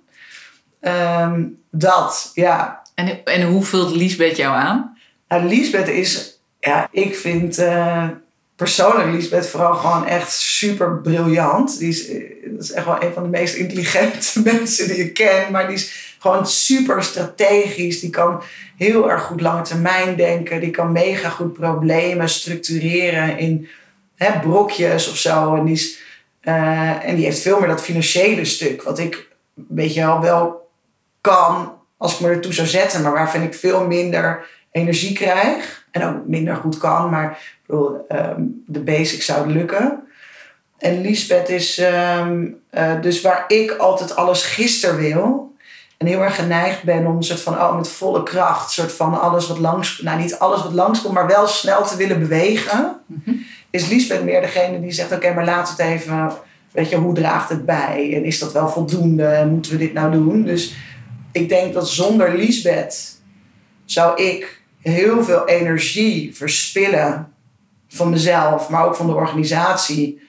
[0.80, 2.82] Ehm, dat, ja.
[2.94, 4.89] En, en hoe vult Liesbeth jou aan?
[5.38, 8.08] Liesbeth is, ja, ik vind eh,
[8.56, 11.78] persoonlijk Liesbeth vooral gewoon echt super briljant.
[11.78, 15.14] Die is, eh, dat is echt wel een van de meest intelligente mensen die ik
[15.14, 15.52] ken.
[15.52, 18.00] Maar die is gewoon super strategisch.
[18.00, 18.42] Die kan
[18.76, 20.60] heel erg goed lange termijn denken.
[20.60, 23.68] Die kan mega goed problemen structureren in
[24.16, 25.54] hè, brokjes of zo.
[25.54, 25.98] En die, is,
[26.40, 28.82] eh, en die heeft veel meer dat financiële stuk.
[28.82, 29.28] Wat ik,
[29.68, 30.70] weet je wel, wel
[31.20, 33.02] kan als ik me ertoe zou zetten.
[33.02, 35.86] Maar waarvan ik veel minder energie krijg.
[35.90, 37.10] En ook minder goed kan.
[37.10, 40.02] Maar ik bedoel, ehm, de basics zouden lukken.
[40.78, 45.54] En Liesbeth is ehm, eh, dus waar ik altijd alles gisteren wil.
[45.96, 49.48] En heel erg geneigd ben om soort van, oh, met volle kracht, soort van alles
[49.48, 53.00] wat langs, nou niet alles wat langskomt, maar wel snel te willen bewegen.
[53.70, 56.32] Is Liesbeth meer degene die zegt, oké, maar laat het even,
[56.72, 58.12] weet je, hoe draagt het bij?
[58.14, 59.46] En is dat wel voldoende?
[59.50, 60.42] Moeten we dit nou doen?
[60.42, 60.74] Dus
[61.32, 63.20] ik denk dat zonder Liesbeth
[63.84, 67.32] zou ik heel veel energie verspillen
[67.88, 70.28] van mezelf, maar ook van de organisatie.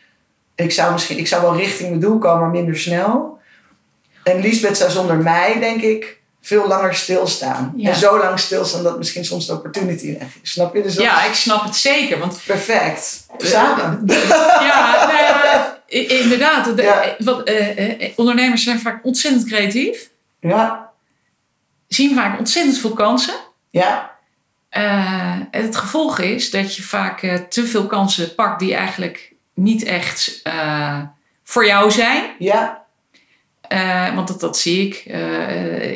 [0.55, 3.39] Ik zou, misschien, ik zou wel richting mijn doel komen, maar minder snel.
[4.23, 7.73] En Liesbeth zou zonder mij, denk ik, veel langer stilstaan.
[7.75, 7.89] Ja.
[7.89, 10.51] En zo lang stilstaan dat misschien soms de opportunity weg is.
[10.51, 10.81] Snap je?
[10.81, 12.19] Dus dat Ja, ik snap het zeker.
[12.19, 13.25] Want perfect.
[13.37, 14.03] Samen.
[14.67, 16.75] ja, inderdaad.
[16.77, 17.15] de- Ja.
[17.19, 17.51] wat,
[18.15, 20.09] ondernemers zijn vaak ontzettend creatief.
[20.39, 20.89] Ja,
[21.87, 23.33] Zien vaak ontzettend veel kansen.
[23.69, 24.10] ja,
[24.71, 29.83] Eh, het gevolg is dat je vaak eh, te veel kansen pakt die eigenlijk niet
[29.83, 30.99] echt eh,
[31.43, 32.35] voor jou zijn.
[33.69, 35.05] ja, want dat, dat zie ik.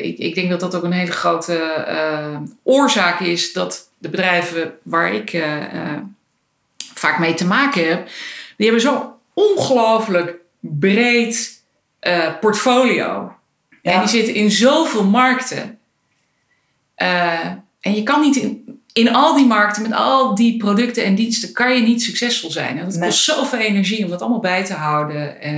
[0.02, 0.18] Ik.
[0.18, 5.44] Ik denk dat dat ook een hele grote oorzaak is dat de bedrijven waar ik
[6.94, 8.08] vaak mee te maken heb,
[8.56, 11.62] die hebben zo'n ongelooflijk breed
[12.40, 13.32] portfolio.
[13.82, 15.78] En die zitten in zoveel markten.
[17.86, 18.65] En je kan niet in,
[18.96, 22.78] in al die markten, met al die producten en diensten, kan je niet succesvol zijn.
[22.78, 23.08] En dat Nee.
[23.08, 25.40] kost zoveel energie om dat allemaal bij te houden.
[25.40, 25.52] Eh,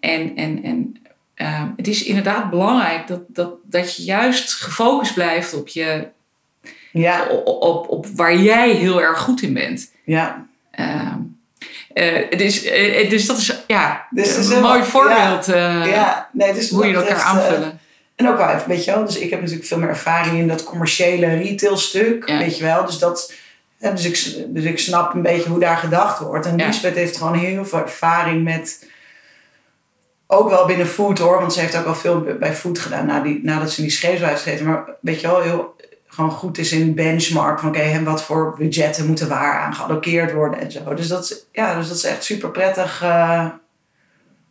[0.00, 0.96] en en, en
[1.34, 6.08] eh, het is inderdaad belangrijk dat, dat, dat je juist gefocust blijft op, je,
[6.92, 9.92] ja, op, op, op waar jij heel erg goed in bent.
[10.04, 10.46] ja.
[11.94, 12.62] Eh, dus,
[13.08, 16.28] dus dat is ja, Dus is een mooi voorbeeld eh, ja.
[16.32, 17.79] Nee, dus hoe je elkaar aanvullen.
[18.20, 19.04] En ook wel even, weet je wel.
[19.04, 22.28] Dus ik heb natuurlijk veel meer ervaring in dat commerciële retail stuk.
[22.28, 22.38] Ja.
[22.38, 22.86] Weet je wel.
[22.86, 23.32] Dus, dat,
[23.78, 26.46] dus, ik, dus ik snap een beetje hoe daar gedacht wordt.
[26.46, 26.66] En Ja.
[26.66, 28.88] Lisbeth heeft gewoon heel veel ervaring met...
[30.26, 31.40] Ook wel binnen food hoor.
[31.40, 34.34] Want ze heeft ook al veel bij food gedaan na die, nadat ze die scheepsbouw
[34.44, 34.62] heeft.
[34.62, 37.58] Maar weet je wel, heel gewoon goed is in benchmark.
[37.58, 40.94] Van oké, en wat voor budgetten moeten waar aan gealloceerd worden en zo.
[40.94, 43.46] Dus dat is, ja, dus dat is echt super prettig eh,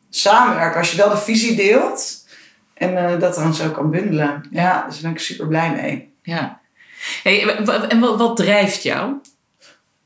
[0.09, 0.79] samenwerken.
[0.79, 2.18] Als je wel de visie deelt...
[2.79, 4.43] En eh, dat dan zo kan bundelen.
[4.51, 6.13] Ja, dus daar ben ik super blij mee.
[6.21, 6.59] Ja.
[7.23, 7.55] Hey,
[7.89, 9.13] en wat, wat drijft jou?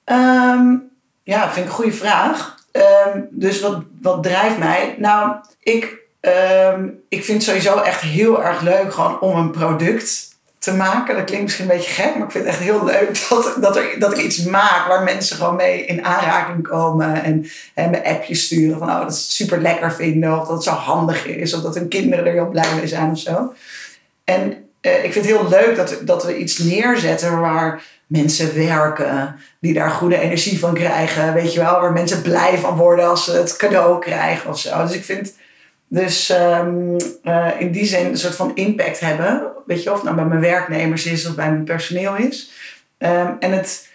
[0.03, 0.75] Ehm,
[1.23, 2.55] ja, vind ik een goede vraag.
[2.71, 4.95] Ehm, dus wat, wat drijft mij?
[4.97, 10.32] Nou, ik, ehm, ik vind het sowieso echt heel erg leuk gewoon om een product
[10.63, 11.15] te maken.
[11.15, 13.79] Dat klinkt misschien een beetje gek, maar ik vind het echt heel leuk dat, dat,
[13.99, 17.23] dat ik iets maak waar mensen gewoon mee in aanraking komen.
[17.23, 20.39] En, en me appjes sturen van oh, dat het super lekker vinden.
[20.39, 21.53] Of dat het zo handig is.
[21.53, 23.53] Of dat hun kinderen er heel blij mee zijn of zo.
[24.23, 29.35] En eh, ik vind het heel leuk dat, dat we iets neerzetten waar mensen werken,
[29.59, 33.25] die daar goede energie van krijgen, weet je wel, waar mensen blij van worden als
[33.25, 34.81] ze het cadeau krijgen of zo.
[34.81, 35.33] Dus ik vind
[35.87, 40.03] dus ehm, eh, in die zin een soort van impact hebben, weet je, of het
[40.03, 42.51] nou bij mijn werknemers is of bij mijn personeel is.
[42.97, 43.89] Ehm, en het,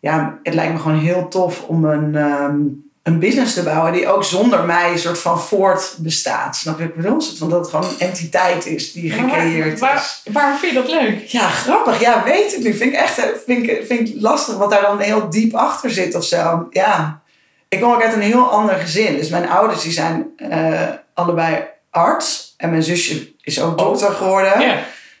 [0.00, 2.56] ja, het lijkt me gewoon heel tof om een, ehm,
[3.02, 6.56] een business te bouwen die ook zonder mij een soort van voort bestaat.
[6.56, 7.20] Snap je wat ik bedoel?
[7.20, 9.80] Van dat het gewoon een entiteit is die gecreëerd is.
[9.80, 11.24] Waar, waarom vind je dat leuk?
[11.24, 12.00] Ja, grappig.
[12.00, 12.76] Ja, weet ik niet.
[12.76, 16.14] Vind ik echt vind ik, vind ik lastig wat daar dan heel diep achter zit
[16.14, 16.66] of zo.
[16.70, 17.22] Ja.
[17.68, 19.16] Ik kom ook uit een heel ander gezin.
[19.16, 22.54] Dus mijn ouders die zijn eh, allebei arts.
[22.56, 24.60] En mijn zusje is ook dokter geworden.
[24.60, 24.76] Ja.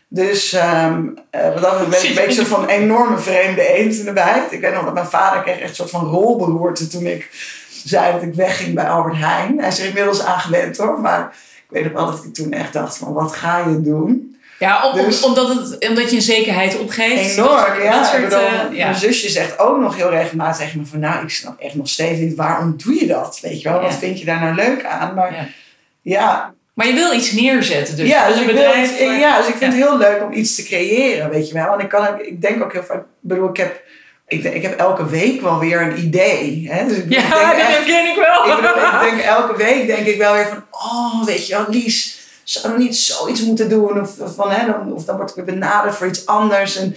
[0.08, 3.94] Dus ehm eh, wat dat betreft ben ik een beetje een van enorme vreemde eend
[3.98, 4.52] in de bijt.
[4.52, 7.28] Ik weet nog dat mijn vader kreeg echt een soort van rolberoerte toen ik
[7.84, 9.58] zei dat ik wegging bij Albert Heijn.
[9.58, 11.00] Hij is er inmiddels aan gewend hoor.
[11.00, 14.36] Maar ik weet nog wel dat ik toen echt dacht van wat ga je doen?
[14.58, 17.32] Ja, om, om- Dus- omdat, het, omdat je een zekerheid opgeeft.
[17.38, 17.90] Enorm, Dat- ja.
[17.90, 18.84] Dat Ik soort, bedoel, eh, ja.
[18.86, 20.98] Mijn zusje zegt ook nog heel regelmatig tegen me van...
[21.00, 23.38] nou, ik snap echt nog steeds niet, waarom doe je dat?
[23.42, 25.14] Weet je wel, wat vind je daar nou leuk aan?
[25.14, 25.46] Maar Ja.
[26.02, 28.08] ja, Maar je wil iets neerzetten dus.
[28.08, 30.62] ja, Dus dus wil waar- ja, dus ik vind het heel leuk om iets te
[30.64, 31.72] creëren, weet je wel.
[31.74, 32.98] En ik, kan, ik denk ook heel vaak...
[33.00, 33.82] Ik bedoel, ik heb,
[34.28, 36.68] ik, denk- ik heb elke week wel weer een idee.
[36.70, 36.86] Hè?
[36.86, 38.46] Dus ik, Ja, ik denk dat ken ik wel.
[38.56, 40.64] ik, bedoel, ik denk elke week denk ik wel weer van...
[40.70, 44.00] Oh, weet je wel, Lies, zou er niet zoiets moeten doen?
[44.00, 46.76] Of, of, van, hè, dan, of dan word ik weer benaderd voor iets anders.
[46.76, 46.96] En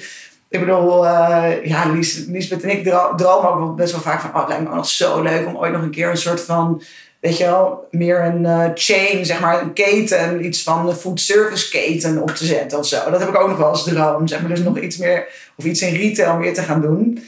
[0.49, 4.29] ik bedoel, eh, ja, Lies, Liesbeth en ik dro- dromen ook best wel vaak van...
[4.33, 6.41] Oh, het lijkt me ook nog zo leuk om ooit nog een keer een soort
[6.41, 6.81] van...
[7.19, 11.19] Weet je wel, meer een eh, chain, zeg maar, een keten, iets van een food
[11.19, 13.11] service keten op te zetten of zo.
[13.11, 14.49] Dat heb ik ook nog wel als droom, zeg maar.
[14.49, 15.27] Dus nog iets meer,
[15.57, 17.23] of iets in retail meer te gaan doen.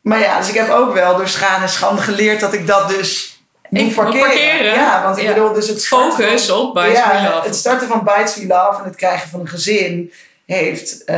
[0.00, 2.88] Maar ja, dus ik heb ook wel door schade en schande geleerd dat ik dat
[2.88, 4.26] dus moet parkeren.
[4.26, 4.74] parkeren.
[4.74, 5.32] Ja, want ik Ja.
[5.32, 7.46] bedoel, dus het Focus van- op Bites ja, We Love.
[7.46, 10.12] Het starten van Bites We Love en het krijgen van een gezin
[10.46, 11.16] heeft eh,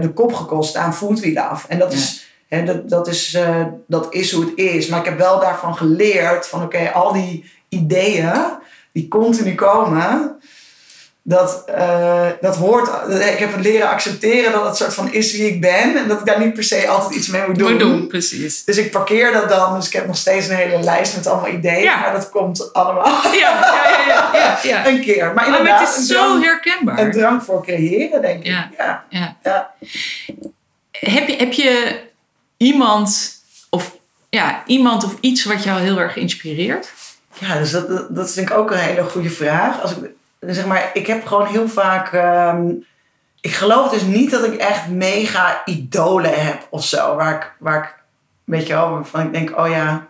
[0.00, 1.66] de kop gekost aan Food We Love.
[1.68, 1.98] En dat Ja.
[1.98, 4.86] is Dat, dat, is, eh, dat is hoe het is.
[4.86, 8.32] Maar ik heb wel daarvan geleerd van oké, al die ideeën
[8.92, 10.36] die continu komen,
[11.26, 12.88] dat, eh, dat hoort.
[13.10, 16.18] Ik heb het leren accepteren dat het soort van is wie ik ben en dat
[16.20, 17.70] ik daar niet per se altijd iets mee moet doen.
[17.70, 18.64] Moet doen, precies.
[18.64, 19.74] Dus ik parkeer dat dan.
[19.74, 21.82] Dus ik heb nog steeds een hele lijst met allemaal ideeën.
[21.82, 22.00] Ja.
[22.00, 24.86] Maar dat komt allemaal Ja, ja, ja, ja, ja, ja.
[24.86, 25.32] een keer.
[25.34, 26.98] Maar het is zo drang- herkenbaar.
[26.98, 28.46] een drang voor creëren, denk ik.
[28.46, 28.70] Ja.
[28.78, 29.04] Ja.
[29.08, 29.36] Ja.
[29.42, 29.70] Ja.
[30.90, 32.00] Heb je, heb je
[32.56, 33.32] iemand
[33.70, 33.96] of
[34.30, 36.92] ja, iemand of iets wat jou heel erg inspireert?
[37.38, 39.80] Ja, dus dat, dat, dat vind ik ook een hele goede vraag.
[39.82, 42.12] Als ik, zeg maar, ik heb gewoon heel vaak.
[42.12, 42.70] ehm,
[43.40, 47.14] ik geloof dus niet dat ik echt mega idolen heb of zo.
[47.16, 47.94] Waar ik, waar ik
[48.44, 50.06] weet je wel, waarvan ik denk, oh ja.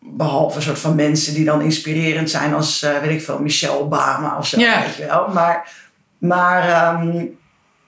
[0.00, 3.78] Behalve een soort van mensen die dan inspirerend zijn als, eh, weet ik veel, Michelle
[3.78, 4.56] Obama of zo.
[4.56, 5.28] Weet je wel.
[5.28, 5.72] Maar,
[6.18, 7.24] maar ehm,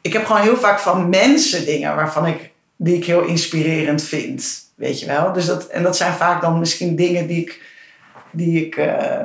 [0.01, 4.65] ik heb gewoon heel vaak van mensen dingen waarvan ik, die ik heel inspirerend vind.
[4.75, 5.33] Weet je wel.
[5.33, 7.61] Dus dat, en dat zijn vaak dan misschien dingen die ik
[8.37, 9.25] die ik eh,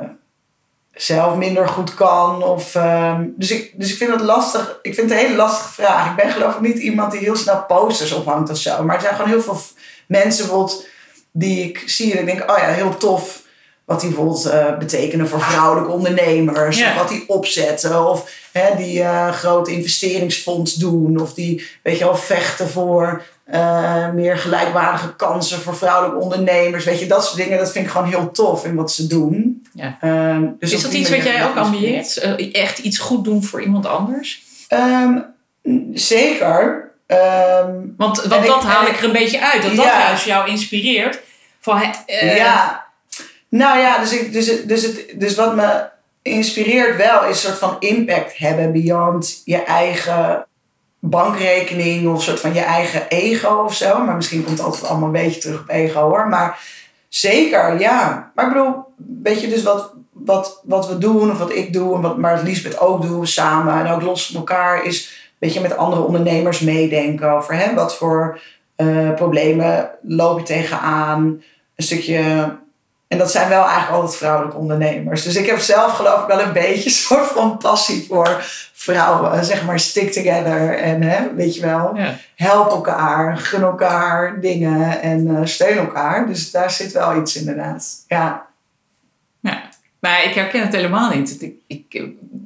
[0.94, 2.42] zelf minder goed kan.
[2.42, 4.78] Of, ehm, dus, ik, dus ik vind het lastig.
[4.82, 6.10] Ik vind het een hele lastige vraag.
[6.10, 8.84] Ik ben geloof ik niet iemand die heel snel posters ophangt of zo.
[8.84, 9.58] Maar er zijn gewoon heel veel
[10.06, 10.86] mensen bijvoorbeeld
[11.32, 13.40] die ik zie en ik denk, oh ja, heel tof.
[13.84, 16.78] Wat die bijvoorbeeld eh, betekenen voor vrouwelijke ondernemers.
[16.78, 16.90] Ja.
[16.90, 18.08] Of wat die opzetten.
[18.08, 21.20] Of hè, die eh groot investeringsfonds doen.
[21.20, 26.84] Of die, weet je wel, vechten voor eh, meer gelijkwaardige kansen voor vrouwelijke ondernemers.
[26.84, 27.58] Weet je, dat soort dingen.
[27.58, 29.66] Dat vind ik gewoon heel tof in wat ze doen.
[29.74, 29.96] Ja.
[30.00, 32.16] Ehm, dus is dat iets wat jij ook ambieert?
[32.16, 34.42] Eh, echt iets goed doen voor iemand anders?
[34.68, 35.18] Ehm,
[35.92, 36.90] zeker.
[37.06, 39.62] Ehm, Want, want ik- dat haal ik er een beetje uit.
[39.62, 41.20] Dat dat juist jou inspireert.
[41.60, 42.84] Van, eh, ja.
[43.48, 45.84] Nou ja, dus, ik, dus, het- dus, het, dus wat me
[46.22, 50.46] inspireert wel is een soort van impact hebben beyond je eigen
[51.04, 54.04] bankrekening of een soort van je eigen ego of zo.
[54.04, 56.28] Maar misschien komt het altijd allemaal een beetje terug op ego hoor.
[56.28, 56.58] Maar
[57.08, 58.30] zeker, ja.
[58.34, 58.74] Maar ik bedoel,
[59.22, 62.42] weet je dus wat, wat, wat we doen of wat ik doe en wat maar
[62.42, 66.60] Lisbeth ook doen samen en ook los van elkaar is weet je, met andere ondernemers
[66.60, 68.40] meedenken over hè, wat voor
[68.76, 71.42] eh, problemen loop je tegenaan.
[71.76, 72.60] Een stukje.
[73.12, 75.22] En dat zijn wel eigenlijk altijd vrouwelijke ondernemers.
[75.22, 79.44] Dus ik heb zelf geloof ik wel een beetje een soort van passie voor vrouwen.
[79.44, 82.14] Zeg maar stick together en hè, weet je wel Ja.
[82.36, 86.26] help elkaar, gun elkaar dingen en eh, steun elkaar.
[86.26, 88.04] Dus daar zit wel iets inderdaad.
[88.08, 88.46] Ja,
[89.40, 89.62] Ja.
[90.00, 91.42] Maar ik herken het helemaal niet.
[91.42, 92.02] Ik, ik,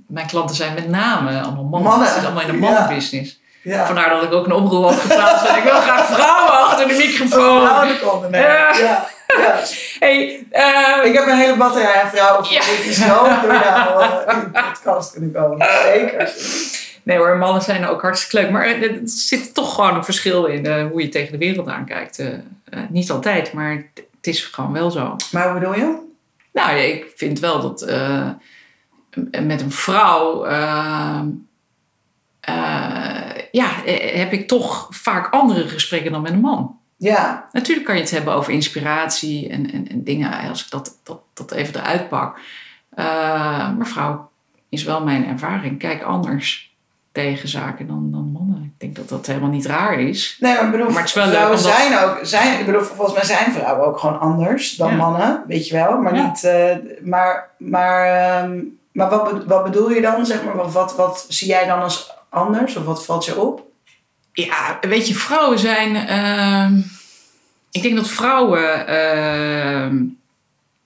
[0.08, 1.90] mijn klanten zijn met name allemaal mannen.
[1.90, 2.08] Mannen.
[2.08, 3.40] Het is allemaal in de mannenbusiness.
[3.62, 3.86] ja.
[3.86, 5.56] Vandaar dat ik ook een oproep had geplaatst.
[5.56, 7.60] ik wil graag vrouwen achter de microfoon.
[7.66, 8.48] Vrouwelijke ondernemer.
[8.82, 9.06] Ja.
[9.38, 9.60] Ja.
[9.98, 12.92] Hey, eh, Ik heb een hele batterij aan vrouwen voor Ja.
[12.92, 15.66] zo door jou eh, in de podcast kunnen komen.
[15.84, 16.32] Zeker.
[17.02, 18.50] nee hoor, mannen zijn ook hartstikke leuk.
[18.52, 22.18] Maar er zit toch gewoon een verschil in eh, hoe je tegen de wereld aankijkt.
[22.18, 22.28] Eh,
[22.88, 23.70] niet altijd, maar
[24.16, 25.16] het is gewoon wel zo.
[25.32, 25.98] Maar hoe bedoel je?
[26.52, 27.80] Nou, ja, ik vind wel dat
[29.44, 30.44] met een vrouw.
[30.44, 31.20] eh,
[32.40, 33.68] eh, ja,
[34.18, 36.78] heb ik toch vaak andere gesprekken dan met een man.
[36.96, 40.98] Ja, Natuurlijk kan je het hebben over inspiratie en, en, en dingen, als ik dat,
[41.02, 42.38] dat, dat even eruit pak.
[42.94, 43.04] Eh,
[43.76, 44.30] maar vrouw
[44.68, 45.78] is wel mijn ervaring.
[45.78, 46.74] Kijk anders
[47.12, 48.62] tegen zaken dan, dan mannen.
[48.64, 50.36] Ik denk dat dat helemaal niet raar is.
[50.40, 52.66] nee, maar ik bedoel, Maar het is wel leuk vrouwen omdat- zijn ook, zijn, ik
[52.66, 54.96] bedoel, volgens mij zijn vrouwen ook gewoon anders dan Ja.
[54.96, 55.98] mannen, weet je wel.
[55.98, 56.26] Maar Ja.
[56.26, 58.58] niet, eh, maar, maar, ehm,
[58.92, 62.12] maar wat, wat bedoel je dan, zeg maar, wat, wat, wat zie jij dan als
[62.28, 63.64] anders of wat valt je op?
[64.44, 65.96] Ja, weet je, vrouwen zijn.
[65.96, 66.78] ehm,
[67.70, 69.96] ik denk dat vrouwen ehm,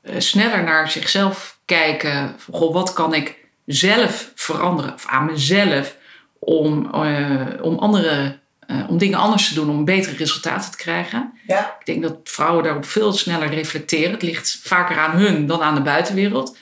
[0.02, 2.36] eh, sneller naar zichzelf kijken.
[2.52, 3.36] Goh, wat kan ik
[3.66, 4.94] zelf veranderen?
[4.94, 5.96] Of aan mezelf.
[6.38, 9.70] Om, eh, om, andere, eh, om dingen anders te doen.
[9.70, 11.32] Om betere resultaten te krijgen.
[11.46, 14.10] Ja, Ik denk dat vrouwen daarop veel sneller reflecteren.
[14.12, 16.56] Het ligt vaker aan hun dan aan de buitenwereld.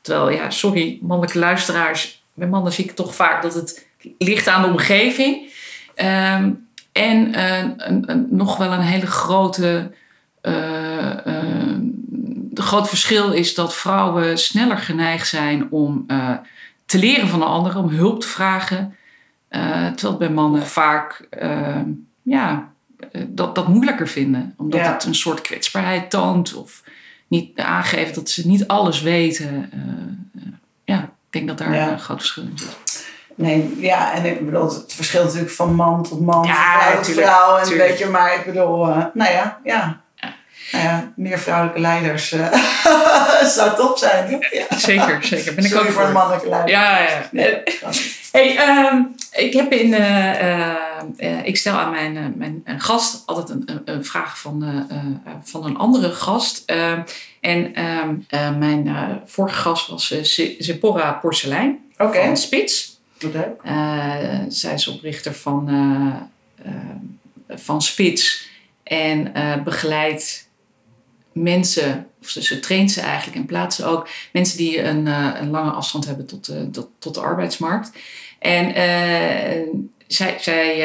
[0.00, 2.22] Terwijl, ja, sorry, mannelijke luisteraars.
[2.34, 3.86] Bij mannen zie ik toch vaak dat het
[4.18, 5.49] ligt aan de omgeving.
[6.00, 6.50] Ehm,
[6.92, 9.90] en eh, een, een, nog wel een hele grote.
[10.40, 11.78] eh eh,
[12.54, 16.06] groot verschil is dat vrouwen sneller geneigd zijn om
[16.86, 18.96] te leren van de ander, om hulp te vragen.
[19.94, 21.80] Terwijl bij mannen vaak eh,
[22.22, 22.72] ja,
[23.28, 24.54] dat, dat moeilijker vinden.
[24.56, 24.92] Omdat Ja.
[24.92, 26.82] het een soort kwetsbaarheid toont of
[27.28, 29.70] niet aangeeft dat ze niet alles weten.
[30.84, 31.92] Ja, ik denk dat daar Ja.
[31.92, 33.09] een groot verschil in zit.
[33.40, 37.04] Nee, ja, en ik bedoel, het verschilt natuurlijk van man tot man, Ja, vrouw tot
[37.04, 37.56] tuurlijk, vrouw.
[37.56, 37.88] En tuurlijk.
[37.88, 40.00] weet je, maar ik bedoel, eh, nou ja, ja.
[40.72, 42.52] Nou ja, meer vrouwelijke leiders uh,
[43.56, 44.46] zou top zijn.
[44.50, 44.78] Ja.
[44.78, 45.54] Zeker, zeker.
[45.54, 46.72] Ben ik Sorry ook voor de mannelijke leiders.
[46.72, 47.28] Ja, ja.
[47.30, 47.62] Nee.
[48.32, 50.76] Hey, ehm, ik heb in, eh, eh,
[51.16, 54.64] eh, ik stel aan mijn, eh, mijn eh, gast altijd een, een, een vraag van,
[54.64, 55.04] eh, eh,
[55.42, 56.62] van een andere gast.
[56.66, 57.00] Ehm,
[57.40, 60.24] en ehm, eh, mijn eh, vorige gast was eh,
[60.58, 62.99] Sephora Porselein Oké, van Spits.
[63.22, 68.48] Eh, zij is oprichter van, eh, eh, van Spits
[68.82, 69.32] en
[69.64, 70.48] begeleidt
[71.32, 75.50] mensen, of ze, ze traint ze eigenlijk en plaatst ze ook mensen die een, een
[75.50, 77.90] lange afstand hebben tot, de tot, tot de arbeidsmarkt.
[78.38, 78.74] En
[80.06, 80.76] zij, zij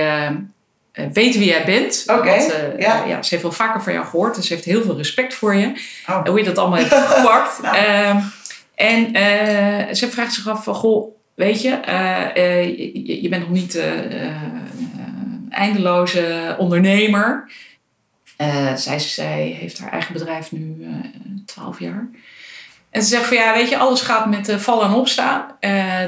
[1.14, 2.04] weet wie jij bent.
[2.08, 2.34] Oké,
[2.78, 3.06] ja.
[3.06, 5.56] ja, ze heeft wel vaker van jou gehoord, dus ze heeft heel veel respect voor
[5.56, 5.82] je.
[6.08, 6.26] Oh.
[6.26, 7.62] Hoe je dat allemaal hebt gepakt.
[7.62, 7.78] Nou.
[7.78, 8.20] Ehm,
[8.76, 9.16] en
[9.96, 13.76] ze vraagt zich af van, goh, weet je, eh, eh, je, je bent nog niet
[13.76, 13.92] eh,
[15.50, 17.52] eindeloze ondernemer.
[18.76, 21.10] Zij, zij heeft haar eigen bedrijf nu eh
[21.46, 22.10] 12 jaar.
[22.90, 25.46] En ze zegt van ja, weet je, alles gaat met eh, vallen en opstaan.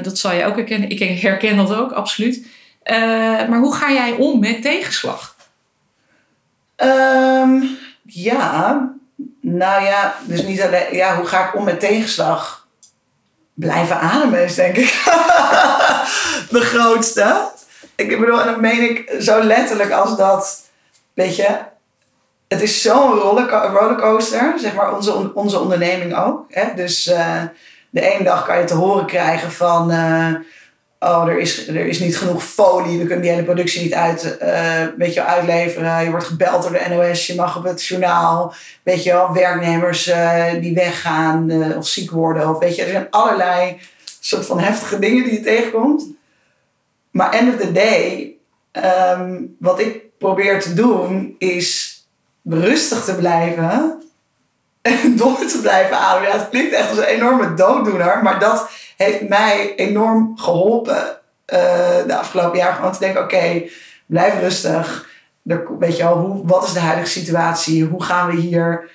[0.02, 0.90] Dat zal je ook herkennen.
[0.90, 2.46] Ik herken dat ook, absoluut.
[3.48, 5.36] Maar hoe ga jij om met tegenslag?
[6.76, 7.62] Ehm,
[8.02, 8.92] ja,
[9.40, 12.57] nou ja, dus niet alleen, ja, hoe ga ik om met tegenslag?
[13.58, 14.84] Blijven ademen is denk ik
[16.50, 17.48] de grootste.
[17.96, 20.60] Ik bedoel, en dat meen ik zo letterlijk als dat,
[21.14, 21.48] weet je,
[22.48, 26.44] het is zo'n rollerco- rollercoaster, zeg maar, onze, on- onze onderneming ook.
[26.48, 26.74] Hè?
[26.74, 27.42] Dus eh,
[27.90, 30.34] de ene dag kan je te horen krijgen van, eh,
[30.98, 34.38] oh, er is, er is niet genoeg folie, we kunnen die hele productie niet uit,
[34.38, 36.04] eh, weet je, wel, uitleveren.
[36.04, 40.06] Je wordt gebeld door de NOS, je mag op het journaal, weet je wel, werknemers
[40.06, 42.48] eh, die weggaan eh, of ziek worden.
[42.48, 43.80] Of weet je, er zijn allerlei
[44.20, 46.04] soort van heftige dingen die je tegenkomt.
[47.10, 48.34] Maar end of the day,
[48.72, 51.96] ehm, wat ik probeer te doen, is
[52.44, 54.02] rustig te blijven
[54.82, 56.28] en door te blijven ademen.
[56.28, 58.68] Ja, het klinkt echt als een enorme dooddoener, maar dat
[58.98, 61.58] heeft mij enorm geholpen eh,
[62.06, 62.74] de afgelopen jaar.
[62.74, 63.62] Gewoon te denken, oké,
[64.06, 65.06] blijf rustig.
[65.46, 67.84] Er, weet je wel, hoe, wat is de huidige situatie?
[67.84, 68.90] Hoe gaan we hier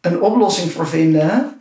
[0.00, 1.60] een oplossing voor vinden?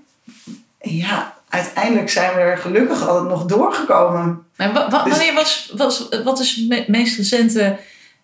[0.80, 4.46] En ja, uiteindelijk zijn we er gelukkig altijd nog doorgekomen.
[4.56, 7.78] En wa- wa- Dus- wanneer was, was, wat is het me- meest recente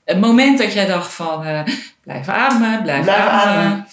[0.04, 1.60] eh, moment dat jij dacht van eh,
[2.04, 3.64] blijf ademen, blijf, Blijf ademen.
[3.64, 3.88] ademen.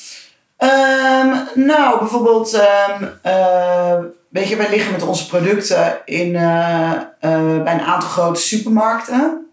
[0.56, 3.98] Ehm, nou, bijvoorbeeld, ehm, eh,
[4.34, 9.46] weet je, wij liggen met onze producten in, eh, eh, bij een aantal grote supermarkten.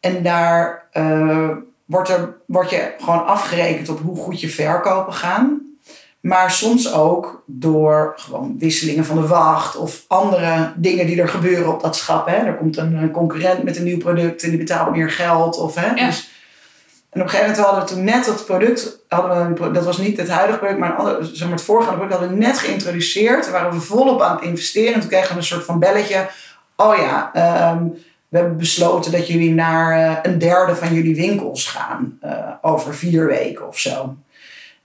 [0.00, 1.48] En daar eh,
[1.84, 5.60] wordt, er, wordt je gewoon afgerekend op hoe goed je verkopen gaan.
[6.20, 11.72] Maar soms ook door gewoon wisselingen van de wacht of andere dingen die er gebeuren
[11.72, 12.26] op dat schap.
[12.26, 12.36] Hè.
[12.36, 15.58] Er komt een, een concurrent met een nieuw product en die betaalt meer geld.
[15.58, 15.94] Of, hè.
[15.94, 16.06] Ja.
[16.06, 16.30] Dus,
[17.10, 19.98] en op een gegeven moment hadden we toen net dat product, hadden we dat was
[19.98, 23.42] niet het huidige product, maar zeg maar het voorgaande product hadden we net geïntroduceerd.
[23.42, 26.28] Toen waren we volop aan het investeren en toen kregen we een soort van belletje.
[26.76, 27.84] Oh ja, ehm,
[28.28, 32.32] we hebben besloten dat jullie naar eh, een derde van jullie winkels gaan eh,
[32.62, 34.16] over vier weken of zo.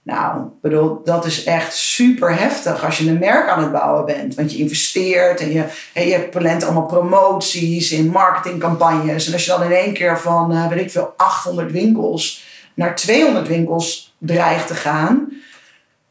[0.06, 4.34] Nou, bedoel, dat is echt super heftig als je een merk aan het bouwen bent.
[4.34, 9.26] Want je investeert en je, je plant allemaal promoties en marketingcampagnes.
[9.26, 12.44] En als je dan in één keer van, eh, weet ik veel, 800 winkels
[12.74, 15.32] naar 200 winkels dreigt te gaan.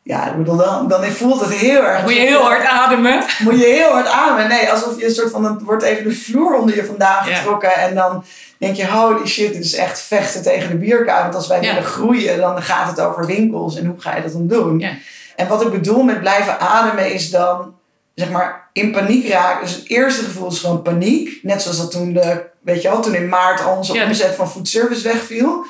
[0.08, 2.02] Ja, ik bedoel, dan, dan voelt het heel erg.
[2.02, 3.24] Moet je heel hard ademen.
[3.40, 4.48] moet je heel hard ademen.
[4.48, 7.36] Nee, alsof je een soort van, het wordt even de vloer onder je vandaan Ja.
[7.36, 7.74] getrokken.
[7.76, 8.24] En dan
[8.58, 11.22] denk je, holy shit, dit is echt vechten tegen de bierkuip.
[11.24, 11.68] Want als wij Ja.
[11.74, 13.76] willen groeien, dan gaat het over winkels.
[13.76, 14.80] En hoe ga je dat dan doen?
[14.80, 14.92] Ja.
[15.36, 17.76] En wat ik bedoel met blijven ademen is dan,
[18.16, 19.66] zeg maar, in paniek raken.
[19.66, 21.40] Dus het eerste gevoel is gewoon paniek.
[21.44, 24.50] Net zoals dat toen, de, weet je wel, toen in maart al onze omzet van
[24.52, 25.66] foodservice wegviel.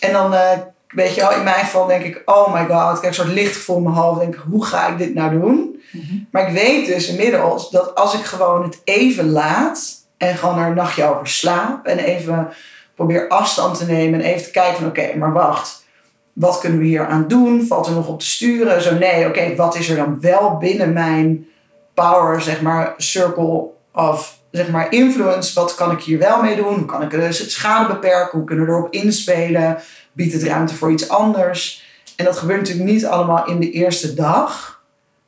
[0.00, 0.48] En dan, eh,
[0.90, 3.28] weet je wel, in mijn geval denk ik, oh my god, ik heb een soort
[3.28, 4.20] lichtgevoel in mijn hoofd.
[4.20, 5.82] Denk ik, hoe ga ik dit nou doen?
[6.30, 10.66] Maar ik weet dus inmiddels dat als ik gewoon het even laat en gewoon er
[10.66, 12.48] een nachtje over slaap en even
[12.94, 15.84] probeer afstand te nemen en even te kijken van oké, maar wacht,
[16.32, 17.66] wat kunnen we hier aan doen?
[17.66, 18.82] Valt er nog op te sturen?
[18.82, 21.46] Zo nee, oké, wat is er dan wel binnen mijn
[21.94, 25.54] power, zeg maar, circle of zeg maar influence?
[25.54, 26.74] Wat kan ik hier wel mee doen?
[26.74, 28.38] Hoe kan ik de schade beperken?
[28.38, 29.78] Hoe kunnen we erop inspelen?
[30.12, 31.88] Biedt het ruimte voor iets anders?
[32.16, 34.80] En dat gebeurt natuurlijk niet allemaal in de eerste dag.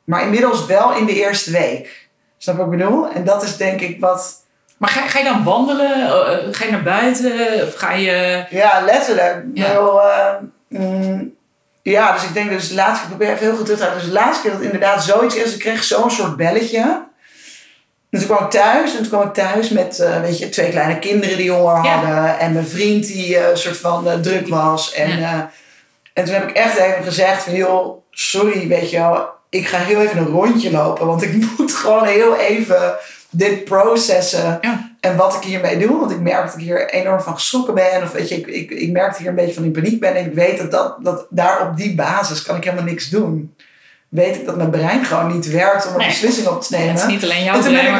[0.03, 2.09] Maar inmiddels wel in de eerste week.
[2.37, 3.09] Snap wat ik bedoel?
[3.09, 4.41] En dat is denk ik wat...
[4.77, 5.91] Maar ga, ga je dan wandelen?
[5.91, 7.67] Eh, ga je naar buiten?
[7.67, 8.45] Of ga je...
[8.49, 9.43] Ja, letterlijk.
[9.53, 9.73] Ja.
[9.73, 10.33] Eh,
[10.67, 11.33] mm,
[11.81, 13.11] ja, dus ik denk dus de laatste keer...
[13.11, 13.99] Ik probeer even heel goed terug te halen.
[13.99, 15.53] Dus de laatste keer dat inderdaad zoiets is...
[15.53, 17.03] Ik kreeg zo'n soort belletje.
[18.13, 18.91] En toen kwam ik thuis.
[18.91, 21.95] En toen kwam ik thuis met eh, weet je, twee kleine kinderen die honger Ja.
[21.95, 22.39] hadden.
[22.39, 24.93] En mijn vriend die eh, een soort van eh, druk was.
[24.93, 25.51] En, Ja.
[26.13, 29.77] En toen heb ik echt even gezegd van, joh, sorry, weet je wel, ik ga
[29.77, 31.05] heel even een rondje lopen.
[31.07, 32.95] Want ik moet gewoon heel even
[33.29, 34.57] dit processen.
[34.61, 34.91] Ja.
[34.99, 35.99] En wat ik hiermee doe.
[35.99, 38.03] Want ik merk dat ik hier enorm van geschrokken ben.
[38.03, 39.99] Of weet je, ik, ik, ik merk dat ik hier een beetje van in paniek
[39.99, 40.15] ben.
[40.15, 43.55] En ik weet dat, dat, dat daar op die basis kan ik helemaal niks doen.
[44.13, 46.07] Weet ik dat mijn brein gewoon niet werkt om een Nee.
[46.07, 46.89] beslissing op te nemen.
[46.93, 47.95] Het is niet alleen jouw En toen ben brein,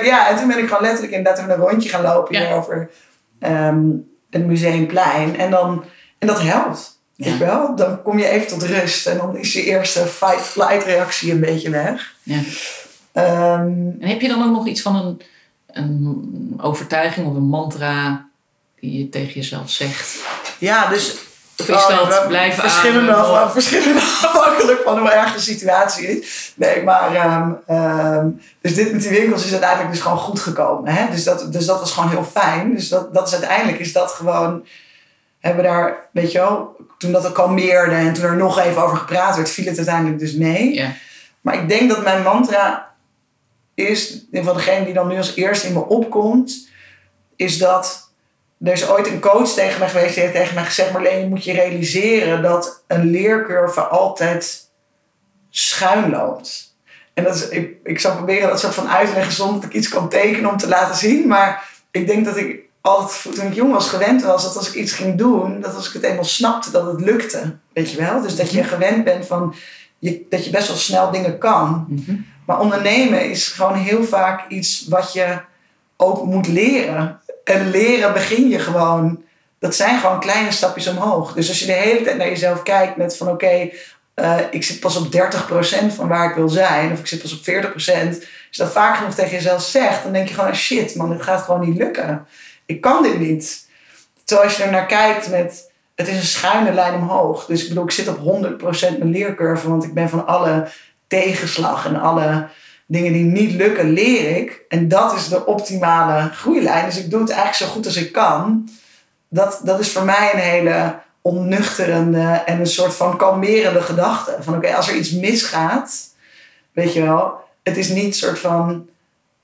[0.00, 0.28] ik ja.
[0.28, 2.46] en toen ben ik gewoon letterlijk inderdaad even een rondje gaan lopen Ja.
[2.46, 2.90] hier over
[3.40, 3.80] ehm,
[4.30, 5.38] het museumplein.
[5.38, 5.84] En, dan,
[6.18, 6.98] en dat helpt.
[7.14, 7.26] Ja.
[7.32, 7.76] Je wel?
[7.76, 11.70] Dan kom je even tot rust en dan is je eerste fight-flight reactie een beetje
[11.70, 12.14] weg.
[12.22, 12.40] Ja.
[13.12, 15.20] Ehm, En heb je dan ook nog iets van een,
[15.66, 18.28] een overtuiging of een mantra
[18.80, 20.16] die je tegen jezelf zegt?
[20.58, 21.16] ja, dus
[21.60, 26.52] Of is dat we- blijven verschillende, af- verschillende afhankelijk van hoe erg de situatie is.
[26.56, 28.28] Nee, maar ehm, ehm,
[28.60, 30.94] dus dit met die winkels is uiteindelijk dus gewoon goed gekomen.
[30.94, 31.10] Hè?
[31.10, 32.74] Dus, dat, dus dat was gewoon heel fijn.
[32.74, 34.66] Dus dat, dat is uiteindelijk is dat gewoon
[35.40, 38.82] hebben we daar, weet je wel, toen dat er kalmeerde en toen er nog even
[38.82, 40.74] over gepraat werd, viel het uiteindelijk dus mee.
[41.40, 42.94] Maar ik denk dat mijn mantra
[43.74, 46.68] is, van degene die dan nu als eerste in me opkomt,
[47.36, 48.05] is dat
[48.64, 51.26] er is ooit een coach tegen mij geweest die heeft tegen mij gezegd, Marleen, je
[51.26, 54.70] moet je realiseren dat een leercurve altijd
[55.50, 56.74] schuin loopt.
[57.14, 59.70] En dat is, ik, ik zal proberen dat soort van uit te leggen zonder dat
[59.70, 61.26] ik iets kan tekenen om te laten zien.
[61.26, 64.74] Maar ik denk dat ik altijd, toen ik jong was, gewend was dat als ik
[64.74, 67.56] iets ging doen, dat als ik het eenmaal snapte, dat het lukte.
[67.72, 68.22] Weet je wel?
[68.22, 69.54] Dus dat je gewend bent van,
[69.98, 71.86] je, dat je best wel snel dingen kan.
[71.88, 72.16] Mhm.
[72.46, 75.38] Maar ondernemen is gewoon heel vaak iets wat je
[75.96, 77.20] ook moet leren.
[77.46, 79.24] En leren begin je gewoon.
[79.58, 81.32] Dat zijn gewoon kleine stapjes omhoog.
[81.32, 83.68] Dus als je de hele tijd naar jezelf kijkt met van oké,
[84.14, 86.92] eh, ik zit pas op 30% van waar ik wil zijn.
[86.92, 88.16] Of ik zit pas op 40%.
[88.16, 91.22] Als je dat vaak genoeg tegen jezelf zegt, dan denk je gewoon, shit man, dit
[91.22, 92.26] gaat gewoon niet lukken.
[92.66, 93.68] Ik kan dit niet.
[94.24, 97.46] Terwijl als je er naar kijkt met, het is een schuine lijn omhoog.
[97.46, 99.68] Dus ik bedoel, ik zit op 100% mijn leercurve.
[99.68, 100.68] Want ik ben van alle
[101.06, 102.48] tegenslag en alle
[102.86, 104.60] dingen die niet lukken, leer ik.
[104.68, 106.84] En dat is de optimale groeilijn.
[106.84, 108.68] Dus ik doe het eigenlijk zo goed als ik kan.
[109.28, 114.36] Dat, dat is voor mij een hele onnuchterende en een soort van kalmerende gedachte.
[114.40, 116.00] Van oké, als er iets misgaat,
[116.72, 118.88] weet je wel, het is niet een soort van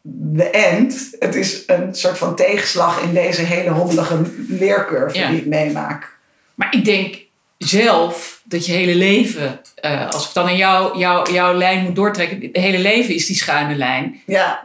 [0.03, 1.16] de end.
[1.18, 5.28] Het is een soort van tegenslag in deze hele hondelige leercurve Ja.
[5.28, 6.16] die ik meemaak.
[6.55, 7.18] Maar ik denk
[7.59, 11.96] zelf dat je hele leven, eh, als ik dan in jouw jou, jouw lijn moet
[11.96, 14.20] doortrekken, het hele leven is die schuine lijn.
[14.26, 14.62] Ja,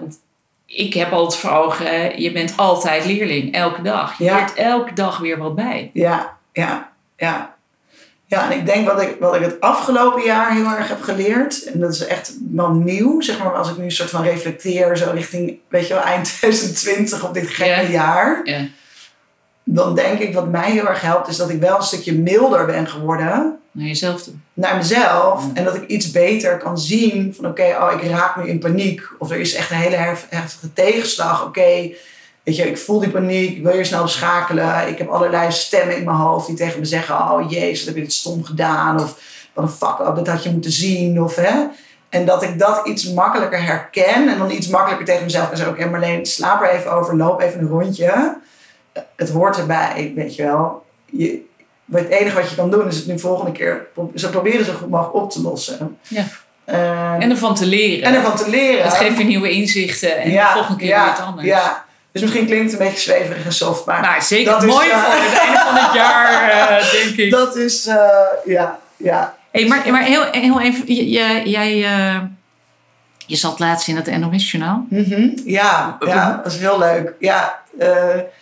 [0.66, 4.18] Ik heb altijd voor ogen, je bent altijd leerling, elke dag.
[4.18, 4.36] Je Ja.
[4.38, 5.90] leert elke dag weer wat bij.
[5.94, 7.56] Ja, ja, ja.
[8.30, 11.64] Ja, en ik denk wat ik, wat ik het afgelopen jaar heel erg heb geleerd,
[11.64, 14.98] en dat is echt wel nieuw, zeg maar, als ik nu een soort van reflecteer,
[14.98, 17.90] zo richting, weet je wel, eind 2020 op dit gekke Ja.
[17.90, 18.60] jaar, Ja.
[19.70, 22.66] Dan denk ik wat mij heel erg helpt, is dat ik wel een stukje milder
[22.66, 24.34] ben geworden Naar jezelf toe.
[24.54, 25.44] naar mezelf.
[25.54, 29.02] En dat ik iets beter kan zien van oké, oh, ik raak nu in paniek.
[29.20, 31.46] Of er is echt een hele hef- heftige tegenslag.
[31.46, 31.90] Oké,
[32.44, 33.58] weet je, ik voel die paniek.
[33.58, 34.88] Ik wil hier snel schakelen.
[34.88, 37.16] Ik heb allerlei stemmen in mijn hoofd die tegen me zeggen...
[37.16, 38.96] Oh jezus, wat heb je dit stom gedaan?
[39.02, 39.20] Of
[39.54, 41.22] wat een fuck up, dat had je moeten zien.
[41.24, 41.52] Of, hè?
[42.10, 44.30] En dat ik dat iets makkelijker herken.
[44.30, 45.76] En dan iets makkelijker tegen mezelf kan zeggen...
[45.76, 47.16] Oké, Marleen, slaap er even over.
[47.18, 48.38] Loop even een rondje.
[49.16, 50.86] Het hoort erbij, weet je wel.
[51.06, 51.46] Je,
[51.92, 54.90] het enige wat je kan doen is het nu volgende keer zo proberen zo goed
[54.90, 55.98] mogelijk op te lossen.
[56.08, 56.24] Ja.
[56.66, 58.04] Eh, En ervan te leren.
[58.06, 58.84] en ervan te leren.
[58.84, 61.48] Het geeft je nieuwe inzichten en de volgende keer ja, weer het anders.
[61.48, 61.86] Ja.
[62.12, 64.90] Dus misschien klinkt het een beetje zweverig en soft, maar Nou, zeker Dat is, mooi
[64.90, 67.32] eh, voor het einde van het jaar, eh, denk ik.
[67.32, 67.90] dat is,
[68.46, 69.36] ja, ja.
[69.52, 71.86] Hey, maar, maar heel, heel even, jij, jij
[73.28, 74.86] je zat laatst in het NOS-journaal.
[74.90, 75.30] Mhm.
[75.46, 77.14] Ja, ja, dat is heel leuk.
[77.20, 77.60] Ja,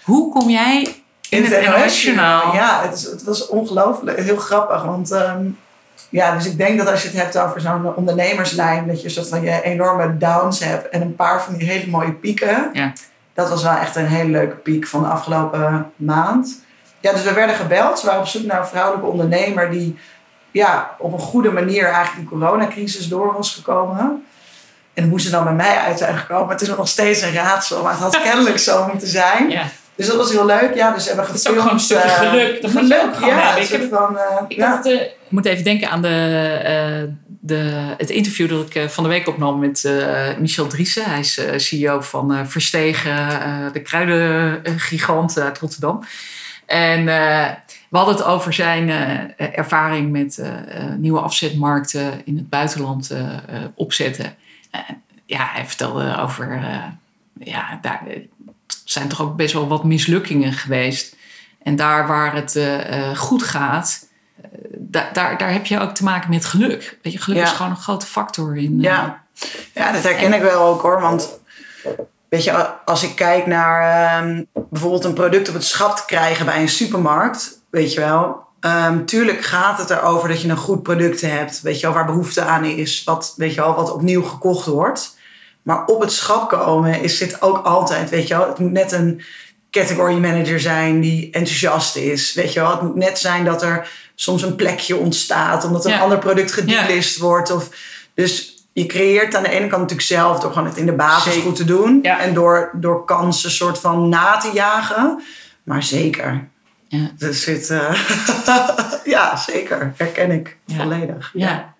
[0.04, 0.96] Hoe kom jij
[1.30, 2.54] in, het, NOS-journaal?
[2.54, 4.84] Ja, het, is, het was ongelooflijk, heel grappig.
[4.84, 5.46] Want ehm,
[6.10, 9.28] ja, dus ik denk dat als je het hebt over zo'n ondernemerslijn, dat je soort
[9.28, 12.70] van je enorme downs hebt en een paar van die hele mooie pieken.
[12.74, 12.94] Ja.
[13.34, 16.64] Dat was wel echt een hele leuke piek van de afgelopen maand.
[17.00, 18.00] Ja, dus we werden gebeld.
[18.00, 19.98] Ze waren op zoek naar een vrouwelijke ondernemer die
[20.52, 24.26] ja, op een goede manier eigenlijk die coronacrisis door was gekomen.
[24.96, 27.84] En hoe ze dan bij mij uit zijn gekomen, het is nog steeds een raadsel,
[27.84, 29.50] maar het had kennelijk zo moeten zijn.
[29.50, 29.64] Ja.
[29.96, 30.76] Dus dat was heel leuk.
[30.76, 31.58] Ja, dus we hebben Dat is gefilmd.
[31.58, 32.62] ook gewoon een stukje eh, geluk.
[32.62, 32.88] Dat gewoon
[33.28, 34.70] ja, Ik heb van, eh, Ik, ja.
[34.70, 39.04] had het, eh, ik moet even denken aan de, de, het interview dat ik van
[39.04, 39.90] de week opnam met
[40.40, 41.06] Michel Driessen.
[41.06, 43.14] Hij is CEO van Verstegen,
[43.74, 46.04] de kruidengigant uit Rotterdam.
[46.66, 47.06] En
[47.90, 48.90] we hadden het over zijn
[49.38, 50.42] ervaring met
[50.98, 53.12] nieuwe afzetmarkten in het buitenland
[53.76, 54.36] opzetten.
[54.88, 54.96] Eh,
[55.26, 56.84] ja, hij vertelde over, eh,
[57.48, 58.02] ja, daar
[58.86, 61.16] zijn toch ook best wel wat mislukkingen geweest.
[61.64, 64.08] En daar waar het eh, eh, goed gaat,
[64.78, 66.98] da- daar, daar heb je ook te maken met geluk.
[67.02, 67.44] Weet je, geluk Ja.
[67.44, 68.76] is gewoon een grote factor in.
[68.78, 69.24] eh, Ja.
[69.74, 71.02] ja, dat herken ik wel ook hoor.
[71.02, 71.40] Want
[72.30, 73.82] weet je, als ik kijk naar
[74.22, 78.45] ehm, bijvoorbeeld een product op het schap te krijgen bij een supermarkt, weet je wel.
[78.66, 82.06] Ehm, tuurlijk gaat het erover dat je een goed product hebt, weet je wel, waar
[82.06, 85.18] behoefte aan is, wat, weet je wel, wat opnieuw gekocht wordt.
[85.62, 88.92] Maar op het schap komen is dit ook altijd, weet je wel, het moet net
[88.92, 89.22] een
[89.72, 92.72] category manager zijn die enthousiast is, weet je wel.
[92.72, 96.00] Het moet net zijn dat er soms een plekje ontstaat omdat een Ja.
[96.00, 97.52] ander product gedelist wordt.
[97.52, 97.70] Of,
[98.14, 101.24] dus je creëert aan de ene kant natuurlijk zelf door gewoon het in de basis
[101.34, 101.42] Zeker.
[101.48, 102.00] goed te doen.
[102.02, 102.20] Ja.
[102.20, 105.22] En door, door kansen soort van na te jagen.
[105.64, 106.48] Maar zeker.
[106.96, 107.28] Ja.
[107.28, 107.94] Er zit, eh,
[109.16, 109.94] ja, zeker.
[109.98, 110.76] Herken ik Ja.
[110.76, 111.32] volledig.
[111.34, 111.74] Ja.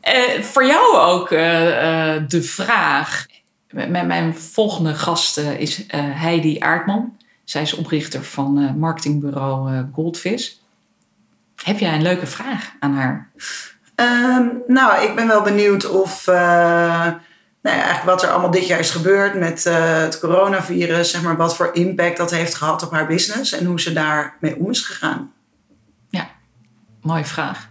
[0.00, 3.26] Eh, voor jou ook eh, de vraag.
[3.70, 7.16] M- Mijn, volgende gast is Heidi Aardman.
[7.44, 10.50] Zij is oprichter van marketingbureau Goldfish.
[11.64, 13.30] Heb jij een leuke vraag aan haar?
[13.94, 16.24] Ehm, nou, ik ben wel benieuwd of...
[17.62, 21.10] nou eigenlijk wat er allemaal dit jaar is gebeurd met eh, het coronavirus.
[21.10, 23.52] Zeg maar, wat voor impact dat heeft gehad op haar business.
[23.52, 25.32] En hoe ze daarmee om is gegaan.
[26.08, 26.30] Ja,
[27.00, 27.68] mooie vraag.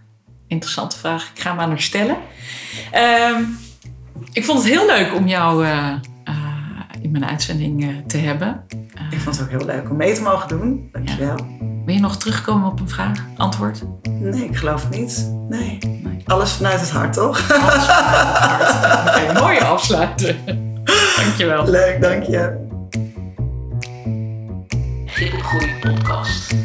[0.47, 1.31] Interessante vraag.
[1.33, 2.17] Ik ga hem aan haar stellen.
[2.91, 3.43] Ehm,
[4.33, 5.93] ik vond het heel leuk om jou eh,
[7.13, 8.63] in mijn uitzending eh, te hebben.
[9.09, 10.89] Ik vond het ook heel leuk om mee te mogen doen.
[10.91, 11.35] Dankjewel.
[11.85, 13.25] Wil je nog terugkomen op een vraag?
[13.37, 13.83] Antwoord?
[14.09, 15.31] Nee, ik geloof het niet.
[15.49, 15.77] Nee.
[15.81, 16.23] Nee.
[16.25, 17.39] Alles vanuit het hart, toch?
[19.07, 20.35] Oké, mooi afsluiten.
[21.23, 21.69] Dankjewel.
[21.69, 22.69] Leuk, dank je.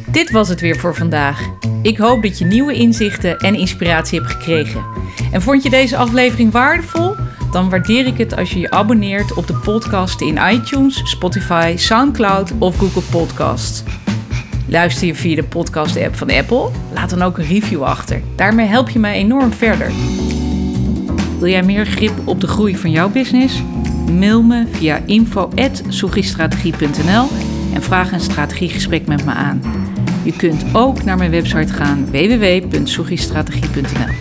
[0.07, 1.41] Dit was het weer voor vandaag.
[1.83, 4.85] Ik hoop dat je nieuwe inzichten en inspiratie hebt gekregen.
[5.33, 7.15] En vond je deze aflevering waardevol?
[7.57, 12.53] Dan waardeer ik het als je je abonneert op de podcast in iTunes, Spotify, SoundCloud
[12.59, 13.83] of Google Podcasts.
[14.69, 16.71] Luister je via de podcast-app van Apple?
[16.95, 18.23] Laat dan ook een review achter.
[18.35, 19.91] Daarmee help je mij enorm verder.
[21.39, 23.63] Wil jij meer grip op de groei van jouw business?
[24.11, 27.29] Mail me via info.soegistrategie.nl
[27.75, 29.63] en vraag een strategiegesprek met me aan.
[30.23, 34.15] Je kunt ook naar mijn website gaan www.soegistrategie.nl.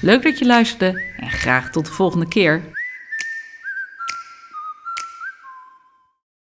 [0.00, 2.62] Leuk dat je luisterde en graag tot de volgende keer.